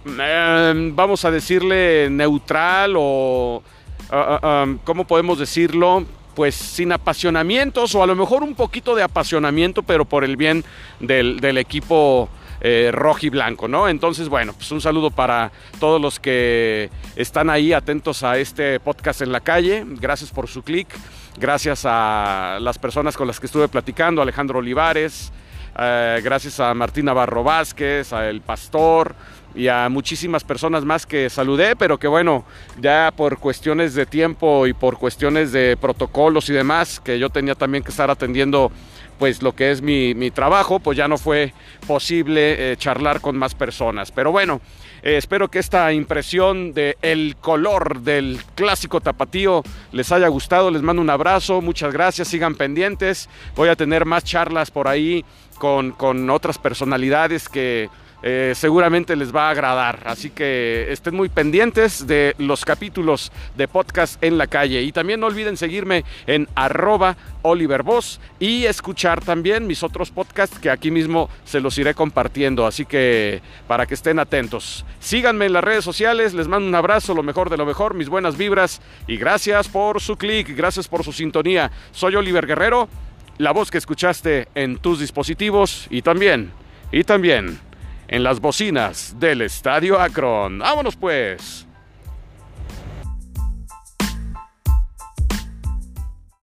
eh, 0.07 0.91
vamos 0.95 1.25
a 1.25 1.31
decirle 1.31 2.09
neutral 2.11 2.95
o 2.97 3.63
uh, 4.11 4.17
uh, 4.17 4.63
um, 4.65 4.79
cómo 4.79 5.07
podemos 5.07 5.39
decirlo 5.39 6.05
pues 6.39 6.55
sin 6.55 6.93
apasionamientos 6.93 7.97
o 7.97 8.03
a 8.05 8.07
lo 8.07 8.15
mejor 8.15 8.45
un 8.45 8.55
poquito 8.55 8.95
de 8.95 9.03
apasionamiento, 9.03 9.83
pero 9.83 10.05
por 10.05 10.23
el 10.23 10.37
bien 10.37 10.65
del, 11.01 11.41
del 11.41 11.59
equipo 11.59 12.29
eh, 12.61 12.91
rojo 12.93 13.27
y 13.27 13.29
blanco, 13.29 13.67
¿no? 13.67 13.89
Entonces, 13.89 14.29
bueno, 14.29 14.53
pues 14.53 14.71
un 14.71 14.81
saludo 14.81 15.11
para 15.11 15.51
todos 15.81 16.01
los 16.01 16.21
que 16.21 16.91
están 17.17 17.51
ahí 17.51 17.73
atentos 17.73 18.23
a 18.23 18.39
este 18.39 18.79
podcast 18.79 19.21
en 19.23 19.33
la 19.33 19.41
calle. 19.41 19.83
Gracias 19.85 20.31
por 20.31 20.47
su 20.47 20.63
clic. 20.63 20.87
Gracias 21.41 21.83
a 21.85 22.59
las 22.61 22.79
personas 22.79 23.17
con 23.17 23.27
las 23.27 23.41
que 23.41 23.47
estuve 23.47 23.67
platicando, 23.67 24.23
Alejandro 24.23 24.61
Olivares. 24.61 25.33
Eh, 25.77 26.21
gracias 26.23 26.61
a 26.61 26.73
Martín 26.73 27.07
Navarro 27.07 27.43
Vázquez, 27.43 28.13
a 28.13 28.29
El 28.29 28.43
Pastor 28.43 29.17
y 29.59 29.67
a 29.67 29.89
muchísimas 29.89 30.45
personas 30.45 30.85
más 30.85 31.05
que 31.05 31.29
saludé, 31.29 31.75
pero 31.75 31.99
que 31.99 32.07
bueno, 32.07 32.45
ya 32.81 33.13
por 33.15 33.39
cuestiones 33.39 33.93
de 33.93 34.07
tiempo 34.07 34.69
y 34.69 34.73
por 34.73 34.99
cuestiones 34.99 35.51
de 35.51 35.77
protocolos 35.77 36.49
y 36.49 36.53
demás, 36.53 37.01
que 37.01 37.19
yo 37.19 37.29
tenía 37.29 37.57
también 37.57 37.83
que 37.83 37.91
estar 37.91 38.09
atendiendo 38.09 38.71
pues 39.19 39.43
lo 39.43 39.57
que 39.57 39.73
es 39.73 39.83
mi, 39.83 40.15
mi 40.15 40.31
trabajo, 40.31 40.79
pues 40.79 40.97
ya 40.97 41.09
no 41.09 41.19
fue 41.19 41.53
posible 41.89 42.71
eh, 42.71 42.77
charlar 42.77 43.21
con 43.21 43.37
más 43.37 43.57
personas. 43.57 44.13
Pero 44.13 44.31
bueno, 44.31 44.61
eh, 45.03 45.17
espero 45.17 45.49
que 45.49 45.59
esta 45.59 45.93
impresión 45.93 46.73
de 46.73 46.97
color 47.41 48.03
del 48.03 48.39
clásico 48.55 49.01
tapatío 49.01 49.65
les 49.91 50.13
haya 50.13 50.29
gustado. 50.29 50.71
Les 50.71 50.83
mando 50.83 51.03
un 51.03 51.11
abrazo, 51.11 51.61
muchas 51.61 51.93
gracias, 51.93 52.29
sigan 52.29 52.55
pendientes. 52.55 53.29
Voy 53.57 53.71
a 53.71 53.75
tener 53.75 54.05
más 54.05 54.23
charlas 54.23 54.71
por 54.71 54.87
ahí 54.87 55.25
con, 55.59 55.91
con 55.91 56.31
otras 56.31 56.59
personalidades 56.59 57.49
que 57.49 57.91
eh, 58.23 58.53
seguramente 58.55 59.17
les 59.17 59.35
va 59.35 59.49
a 59.49 59.51
agradar. 59.51 60.03
Así 60.05 60.31
que 60.31 60.91
estén 60.91 61.15
muy 61.15 61.29
pendientes 61.29 62.07
de 62.07 62.35
los 62.39 62.65
capítulos 62.65 63.33
de 63.57 63.69
podcast 63.69 64.23
en 64.23 64.39
la 64.39 64.47
calle. 64.47 64.83
Y 64.83 64.93
también 64.93 65.21
no 65.21 65.27
olviden 65.27 65.57
seguirme 65.57 66.05
en 66.27 66.49
arroba 66.55 67.17
Oliver 67.43 67.85
y 68.41 68.65
escuchar 68.65 69.25
también 69.25 69.67
mis 69.67 69.83
otros 69.83 70.11
podcasts 70.11 70.59
que 70.59 70.71
aquí 70.71 70.91
mismo 70.91 71.31
se 71.45 71.61
los 71.61 71.79
iré 71.79 71.95
compartiendo. 71.95 72.67
Así 72.67 72.85
que 72.85 73.41
para 73.67 73.87
que 73.87 73.95
estén 73.95 74.19
atentos. 74.19 74.85
Síganme 75.01 75.47
en 75.47 75.53
las 75.53 75.65
redes 75.65 75.85
sociales, 75.85 76.35
les 76.35 76.49
mando 76.49 76.69
un 76.69 76.75
abrazo, 76.75 77.15
lo 77.15 77.23
mejor 77.23 77.51
de 77.51 77.57
lo 77.57 77.67
mejor, 77.67 77.95
mis 77.95 78.09
buenas 78.09 78.37
vibras 78.37 78.81
y 79.07 79.17
gracias 79.17 79.69
por 79.69 80.01
su 80.01 80.17
clic, 80.17 80.55
gracias 80.57 80.89
por 80.89 81.05
su 81.05 81.13
sintonía. 81.13 81.71
Soy 81.93 82.17
Oliver 82.17 82.47
Guerrero, 82.47 82.89
la 83.39 83.53
voz 83.53 83.71
que 83.71 83.79
escuchaste 83.79 84.49
en 84.55 84.79
tus 84.79 85.01
dispositivos 85.01 85.87
y 85.91 86.03
también, 86.03 86.51
y 86.91 87.05
también 87.05 87.68
en 88.09 88.23
las 88.25 88.41
bocinas 88.41 89.15
del 89.19 89.43
Estadio 89.43 90.01
Akron. 90.01 90.59
¡Vámonos 90.59 90.97
pues! 90.97 91.68